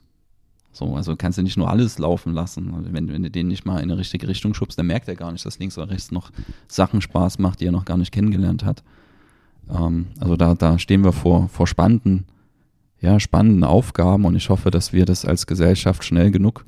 So, 0.71 0.95
also 0.95 1.15
kannst 1.15 1.37
du 1.37 1.41
nicht 1.41 1.57
nur 1.57 1.69
alles 1.69 1.97
laufen 1.97 2.33
lassen. 2.33 2.73
Also 2.73 2.93
wenn, 2.93 3.11
wenn 3.11 3.23
du 3.23 3.31
den 3.31 3.47
nicht 3.47 3.65
mal 3.65 3.77
in 3.77 3.91
eine 3.91 3.97
richtige 3.97 4.27
Richtung 4.27 4.53
schubst, 4.53 4.77
dann 4.77 4.87
merkt 4.87 5.07
er 5.07 5.15
gar 5.15 5.31
nicht, 5.31 5.45
dass 5.45 5.59
links 5.59 5.77
oder 5.77 5.89
rechts 5.89 6.11
noch 6.11 6.31
Sachen 6.67 7.01
Spaß 7.01 7.39
macht, 7.39 7.59
die 7.59 7.65
er 7.65 7.71
noch 7.71 7.85
gar 7.85 7.97
nicht 7.97 8.11
kennengelernt 8.11 8.63
hat. 8.63 8.83
Ähm, 9.69 10.07
also 10.19 10.35
da, 10.35 10.55
da 10.55 10.77
stehen 10.79 11.03
wir 11.03 11.11
vor, 11.11 11.49
vor 11.49 11.67
spannenden, 11.67 12.25
ja, 13.01 13.19
spannenden 13.19 13.63
Aufgaben 13.63 14.25
und 14.25 14.35
ich 14.35 14.49
hoffe, 14.49 14.71
dass 14.71 14.93
wir 14.93 15.05
das 15.05 15.25
als 15.25 15.47
Gesellschaft 15.47 16.03
schnell 16.03 16.31
genug, 16.31 16.65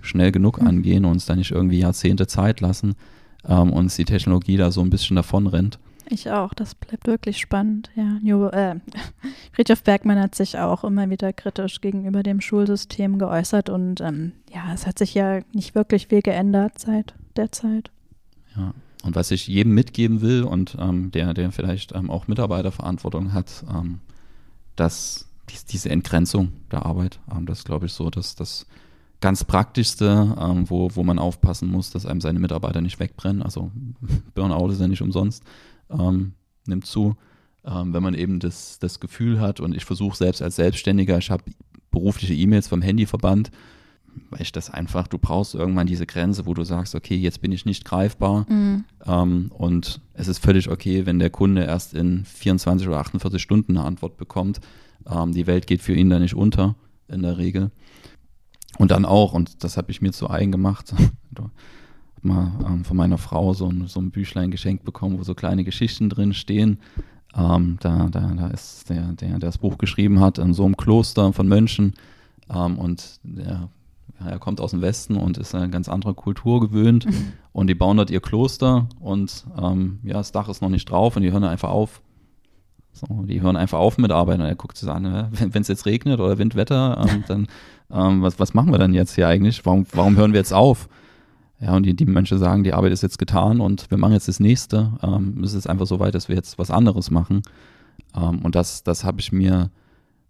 schnell 0.00 0.32
genug 0.32 0.60
mhm. 0.60 0.68
angehen 0.68 1.04
und 1.04 1.12
uns 1.12 1.26
da 1.26 1.34
nicht 1.34 1.50
irgendwie 1.50 1.80
Jahrzehnte 1.80 2.26
Zeit 2.26 2.60
lassen, 2.60 2.94
ähm, 3.46 3.72
uns 3.72 3.96
die 3.96 4.04
Technologie 4.04 4.56
da 4.56 4.70
so 4.70 4.80
ein 4.80 4.90
bisschen 4.90 5.16
davon 5.16 5.46
rennt. 5.46 5.78
Ich 6.12 6.28
auch, 6.28 6.52
das 6.54 6.74
bleibt 6.74 7.06
wirklich 7.06 7.38
spannend. 7.38 7.88
Ja, 7.94 8.18
New, 8.20 8.46
äh, 8.46 8.80
Bergmann 9.84 10.18
hat 10.18 10.34
sich 10.34 10.58
auch 10.58 10.82
immer 10.82 11.08
wieder 11.08 11.32
kritisch 11.32 11.80
gegenüber 11.80 12.24
dem 12.24 12.40
Schulsystem 12.40 13.18
geäußert 13.20 13.70
und 13.70 14.00
ähm, 14.00 14.32
ja, 14.52 14.72
es 14.74 14.88
hat 14.88 14.98
sich 14.98 15.14
ja 15.14 15.40
nicht 15.52 15.76
wirklich 15.76 16.08
viel 16.08 16.20
geändert 16.20 16.80
seit 16.80 17.14
der 17.36 17.52
Zeit. 17.52 17.92
Ja, 18.56 18.74
und 19.04 19.14
was 19.14 19.30
ich 19.30 19.46
jedem 19.46 19.72
mitgeben 19.72 20.20
will 20.20 20.42
und 20.42 20.76
ähm, 20.80 21.12
der, 21.12 21.32
der 21.32 21.52
vielleicht 21.52 21.94
ähm, 21.94 22.10
auch 22.10 22.26
Mitarbeiterverantwortung 22.26 23.32
hat, 23.32 23.64
ähm, 23.72 24.00
dass 24.74 25.28
dies, 25.48 25.64
diese 25.64 25.90
Entgrenzung 25.90 26.52
der 26.72 26.86
Arbeit, 26.86 27.20
ähm, 27.30 27.46
das 27.46 27.62
glaube 27.62 27.86
ich 27.86 27.92
so, 27.92 28.10
dass 28.10 28.34
das 28.34 28.66
ganz 29.20 29.44
Praktischste, 29.44 30.36
ähm, 30.40 30.68
wo, 30.68 30.90
wo 30.96 31.04
man 31.04 31.20
aufpassen 31.20 31.70
muss, 31.70 31.90
dass 31.90 32.04
einem 32.04 32.20
seine 32.20 32.40
Mitarbeiter 32.40 32.80
nicht 32.80 32.98
wegbrennen. 32.98 33.44
Also 33.44 33.70
Burnout 34.34 34.72
ist 34.72 34.80
ja 34.80 34.88
nicht 34.88 35.02
umsonst 35.02 35.44
ähm, 35.90 36.32
nimmt 36.66 36.86
zu. 36.86 37.16
Ähm, 37.64 37.92
wenn 37.92 38.02
man 38.02 38.14
eben 38.14 38.40
das, 38.40 38.78
das 38.78 39.00
Gefühl 39.00 39.40
hat 39.40 39.60
und 39.60 39.76
ich 39.76 39.84
versuche 39.84 40.16
selbst 40.16 40.40
als 40.40 40.56
Selbstständiger, 40.56 41.18
ich 41.18 41.30
habe 41.30 41.44
berufliche 41.90 42.34
E-Mails 42.34 42.68
vom 42.68 42.82
Handyverband, 42.82 43.50
weil 44.30 44.42
ich 44.42 44.52
das 44.52 44.70
einfach, 44.70 45.06
du 45.08 45.18
brauchst 45.18 45.54
irgendwann 45.54 45.86
diese 45.86 46.06
Grenze, 46.06 46.46
wo 46.46 46.54
du 46.54 46.64
sagst, 46.64 46.94
okay, 46.94 47.16
jetzt 47.16 47.40
bin 47.40 47.52
ich 47.52 47.66
nicht 47.66 47.84
greifbar 47.84 48.46
mhm. 48.48 48.84
ähm, 49.06 49.52
und 49.56 50.00
es 50.14 50.28
ist 50.28 50.38
völlig 50.38 50.70
okay, 50.70 51.06
wenn 51.06 51.18
der 51.18 51.30
Kunde 51.30 51.64
erst 51.64 51.94
in 51.94 52.24
24 52.24 52.88
oder 52.88 52.98
48 52.98 53.40
Stunden 53.40 53.76
eine 53.76 53.86
Antwort 53.86 54.16
bekommt. 54.16 54.60
Ähm, 55.08 55.32
die 55.32 55.46
Welt 55.46 55.66
geht 55.66 55.82
für 55.82 55.94
ihn 55.94 56.10
da 56.10 56.18
nicht 56.18 56.34
unter, 56.34 56.76
in 57.08 57.22
der 57.22 57.38
Regel. 57.38 57.70
Und 58.78 58.90
dann 58.90 59.04
auch, 59.04 59.34
und 59.34 59.62
das 59.64 59.76
habe 59.76 59.90
ich 59.90 60.00
mir 60.00 60.12
zu 60.12 60.30
eigen 60.30 60.52
gemacht, 60.52 60.94
mal 62.24 62.52
ähm, 62.66 62.84
von 62.84 62.96
meiner 62.96 63.18
Frau 63.18 63.54
so 63.54 63.66
ein, 63.68 63.86
so 63.86 64.00
ein 64.00 64.10
Büchlein 64.10 64.50
geschenkt 64.50 64.84
bekommen, 64.84 65.18
wo 65.18 65.22
so 65.22 65.34
kleine 65.34 65.64
Geschichten 65.64 66.08
drin 66.08 66.34
stehen. 66.34 66.78
Ähm, 67.36 67.76
da, 67.80 68.08
da, 68.10 68.32
da 68.36 68.48
ist 68.48 68.90
der, 68.90 69.12
der, 69.12 69.30
der 69.30 69.38
das 69.38 69.58
Buch 69.58 69.78
geschrieben 69.78 70.20
hat, 70.20 70.38
in 70.38 70.52
so 70.52 70.64
einem 70.64 70.76
Kloster 70.76 71.32
von 71.32 71.48
Mönchen. 71.48 71.94
Ähm, 72.52 72.78
und 72.78 73.20
der, 73.22 73.68
ja, 74.20 74.26
er 74.26 74.38
kommt 74.38 74.60
aus 74.60 74.72
dem 74.72 74.82
Westen 74.82 75.16
und 75.16 75.38
ist 75.38 75.54
eine 75.54 75.70
ganz 75.70 75.88
andere 75.88 76.14
Kultur 76.14 76.60
gewöhnt. 76.60 77.06
Mhm. 77.06 77.32
Und 77.52 77.66
die 77.68 77.74
bauen 77.74 77.96
dort 77.96 78.10
ihr 78.10 78.20
Kloster 78.20 78.88
und 79.00 79.44
ähm, 79.60 80.00
ja, 80.02 80.14
das 80.14 80.32
Dach 80.32 80.48
ist 80.48 80.62
noch 80.62 80.68
nicht 80.68 80.90
drauf 80.90 81.16
und 81.16 81.22
die 81.22 81.32
hören 81.32 81.44
einfach 81.44 81.70
auf. 81.70 82.02
So, 82.92 83.06
die 83.22 83.40
hören 83.40 83.56
einfach 83.56 83.78
auf 83.78 83.98
mit 83.98 84.10
Arbeiten. 84.10 84.42
Und 84.42 84.48
er 84.48 84.56
guckt 84.56 84.76
sich 84.76 84.88
an, 84.88 85.28
wenn 85.30 85.62
es 85.62 85.68
jetzt 85.68 85.86
regnet 85.86 86.20
oder 86.20 86.38
Windwetter, 86.38 87.06
ähm, 87.08 87.24
dann 87.28 87.46
ähm, 87.90 88.22
was, 88.22 88.38
was 88.38 88.54
machen 88.54 88.72
wir 88.72 88.78
dann 88.78 88.94
jetzt 88.94 89.14
hier 89.14 89.28
eigentlich? 89.28 89.64
Warum, 89.64 89.86
warum 89.92 90.16
hören 90.16 90.32
wir 90.32 90.40
jetzt 90.40 90.52
auf? 90.52 90.88
Ja, 91.60 91.76
und 91.76 91.84
die, 91.84 91.94
die 91.94 92.06
Menschen 92.06 92.38
sagen, 92.38 92.64
die 92.64 92.72
Arbeit 92.72 92.92
ist 92.92 93.02
jetzt 93.02 93.18
getan 93.18 93.60
und 93.60 93.90
wir 93.90 93.98
machen 93.98 94.14
jetzt 94.14 94.28
das 94.28 94.40
nächste. 94.40 94.92
Ähm, 95.02 95.42
es 95.44 95.52
ist 95.52 95.68
einfach 95.68 95.86
so 95.86 96.00
weit, 96.00 96.14
dass 96.14 96.28
wir 96.28 96.36
jetzt 96.36 96.58
was 96.58 96.70
anderes 96.70 97.10
machen. 97.10 97.42
Ähm, 98.16 98.38
und 98.38 98.54
das, 98.54 98.82
das 98.82 99.04
habe 99.04 99.20
ich 99.20 99.30
mir, 99.30 99.70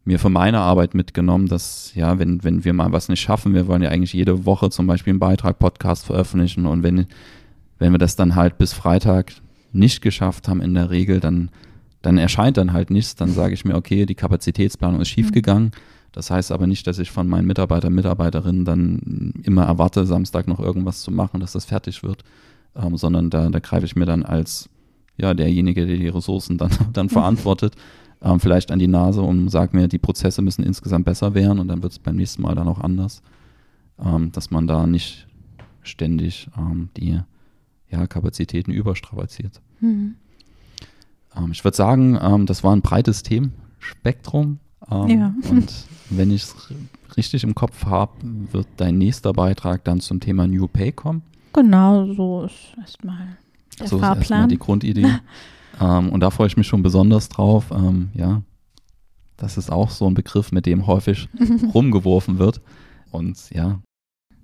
mir 0.04 0.18
für 0.18 0.28
meine 0.28 0.58
Arbeit 0.58 0.94
mitgenommen, 0.94 1.46
dass, 1.46 1.94
ja, 1.94 2.18
wenn, 2.18 2.42
wenn 2.42 2.64
wir 2.64 2.72
mal 2.72 2.90
was 2.90 3.08
nicht 3.08 3.20
schaffen, 3.20 3.54
wir 3.54 3.68
wollen 3.68 3.82
ja 3.82 3.90
eigentlich 3.90 4.12
jede 4.12 4.44
Woche 4.44 4.70
zum 4.70 4.88
Beispiel 4.88 5.12
einen 5.12 5.20
Beitrag, 5.20 5.60
Podcast 5.60 6.04
veröffentlichen 6.04 6.66
und 6.66 6.82
wenn, 6.82 7.06
wenn 7.78 7.92
wir 7.92 7.98
das 7.98 8.16
dann 8.16 8.34
halt 8.34 8.58
bis 8.58 8.72
Freitag 8.72 9.32
nicht 9.72 10.02
geschafft 10.02 10.48
haben 10.48 10.60
in 10.60 10.74
der 10.74 10.90
Regel, 10.90 11.20
dann, 11.20 11.50
dann 12.02 12.18
erscheint 12.18 12.56
dann 12.56 12.72
halt 12.72 12.90
nichts. 12.90 13.14
Dann 13.14 13.30
sage 13.30 13.54
ich 13.54 13.64
mir, 13.64 13.76
okay, 13.76 14.04
die 14.04 14.16
Kapazitätsplanung 14.16 15.00
ist 15.00 15.10
schiefgegangen. 15.10 15.66
Mhm 15.66 15.99
das 16.12 16.30
heißt 16.30 16.52
aber 16.52 16.66
nicht, 16.66 16.86
dass 16.86 16.98
ich 16.98 17.10
von 17.10 17.28
meinen 17.28 17.46
Mitarbeitern, 17.46 17.94
Mitarbeiterinnen 17.94 18.64
dann 18.64 19.34
immer 19.42 19.64
erwarte, 19.64 20.06
Samstag 20.06 20.48
noch 20.48 20.60
irgendwas 20.60 21.02
zu 21.02 21.10
machen, 21.10 21.40
dass 21.40 21.52
das 21.52 21.64
fertig 21.64 22.02
wird, 22.02 22.24
ähm, 22.74 22.96
sondern 22.96 23.30
da, 23.30 23.48
da 23.48 23.58
greife 23.58 23.86
ich 23.86 23.96
mir 23.96 24.06
dann 24.06 24.22
als 24.22 24.68
ja, 25.16 25.34
derjenige, 25.34 25.86
der 25.86 25.96
die 25.96 26.08
Ressourcen 26.08 26.58
dann, 26.58 26.70
dann 26.92 27.08
verantwortet, 27.08 27.76
ähm, 28.22 28.40
vielleicht 28.40 28.70
an 28.70 28.78
die 28.78 28.88
Nase 28.88 29.22
und 29.22 29.48
sagt 29.48 29.74
mir, 29.74 29.88
die 29.88 29.98
Prozesse 29.98 30.42
müssen 30.42 30.64
insgesamt 30.64 31.04
besser 31.04 31.34
werden 31.34 31.58
und 31.58 31.68
dann 31.68 31.82
wird 31.82 31.92
es 31.92 31.98
beim 31.98 32.16
nächsten 32.16 32.42
Mal 32.42 32.54
dann 32.54 32.68
auch 32.68 32.80
anders. 32.80 33.22
Ähm, 34.02 34.32
dass 34.32 34.50
man 34.50 34.66
da 34.66 34.86
nicht 34.86 35.26
ständig 35.82 36.48
ähm, 36.56 36.88
die 36.96 37.20
ja, 37.90 38.06
Kapazitäten 38.06 38.72
überstrapaziert. 38.72 39.60
Mhm. 39.80 40.14
Ähm, 41.36 41.50
ich 41.52 41.64
würde 41.64 41.76
sagen, 41.76 42.18
ähm, 42.20 42.46
das 42.46 42.64
war 42.64 42.74
ein 42.74 42.82
breites 42.82 43.22
Themenspektrum. 43.22 44.58
Ähm, 44.90 45.08
Ja. 45.08 45.34
Und 45.48 45.72
wenn 46.10 46.30
ich 46.30 46.42
es 46.42 46.56
richtig 47.16 47.44
im 47.44 47.54
Kopf 47.54 47.84
habe, 47.86 48.12
wird 48.22 48.66
dein 48.76 48.98
nächster 48.98 49.32
Beitrag 49.32 49.84
dann 49.84 50.00
zum 50.00 50.20
Thema 50.20 50.46
New 50.46 50.68
Pay 50.68 50.92
kommen. 50.92 51.22
Genau, 51.52 52.12
so 52.14 52.44
ist 52.44 52.76
erstmal 52.78 53.36
der 53.78 53.88
so 53.88 53.96
ist 53.96 54.02
erstmal 54.02 54.16
Fahrplan. 54.16 54.48
die 54.48 54.58
Grundidee. 54.58 55.06
ähm, 55.80 56.10
und 56.10 56.20
da 56.20 56.30
freue 56.30 56.46
ich 56.46 56.56
mich 56.56 56.66
schon 56.66 56.82
besonders 56.82 57.28
drauf. 57.28 57.70
Ähm, 57.72 58.10
ja, 58.14 58.42
das 59.36 59.56
ist 59.56 59.70
auch 59.70 59.90
so 59.90 60.06
ein 60.06 60.14
Begriff, 60.14 60.52
mit 60.52 60.66
dem 60.66 60.86
häufig 60.86 61.28
rumgeworfen 61.74 62.38
wird. 62.38 62.60
Und 63.10 63.50
ja, 63.50 63.80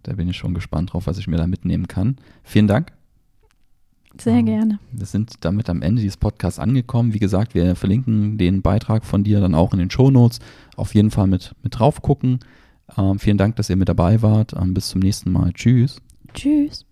da 0.03 0.15
bin 0.15 0.29
ich 0.29 0.37
schon 0.37 0.55
gespannt 0.55 0.93
drauf, 0.93 1.07
was 1.07 1.19
ich 1.19 1.29
mir 1.29 1.37
da 1.37 1.47
mitnehmen 1.47 1.87
kann. 1.87 2.17
Vielen 2.43 2.67
Dank. 2.67 2.93
Sehr 4.19 4.35
Ähm, 4.39 4.47
gerne. 4.47 4.79
Wir 4.93 5.07
sind 5.07 5.33
damit 5.41 5.69
am 5.69 5.83
Ende 5.83 6.03
dieses 6.03 6.17
Podcasts 6.17 6.59
angekommen. 6.59 7.15
Wie 7.15 7.19
gesagt, 7.19 7.55
wir 7.55 7.75
verlinken 7.77 8.39
den 8.39 8.63
Beitrag 8.63 9.05
von 9.05 9.25
dir 9.25 9.41
dann 9.41 9.55
auch 9.55 9.73
in 9.73 9.79
den 9.79 9.91
Shownotes. 9.91 10.41
Auf 10.77 10.95
jeden 10.95 11.11
Fall 11.11 11.27
mit, 11.27 11.55
mit 11.63 11.79
drauf 11.79 12.03
gucken. 12.03 12.41
Ähm, 12.97 13.19
vielen 13.19 13.39
Dank, 13.39 13.57
dass 13.57 13.71
ihr 13.71 13.77
mit 13.77 13.89
dabei 13.89 14.23
wart. 14.23 14.55
Ähm, 14.61 14.75
bis 14.75 14.89
zum 14.89 15.01
nächsten 15.01 15.33
Mal. 15.33 15.53
Tschüss. 15.53 16.01
Tschüss. 16.35 16.85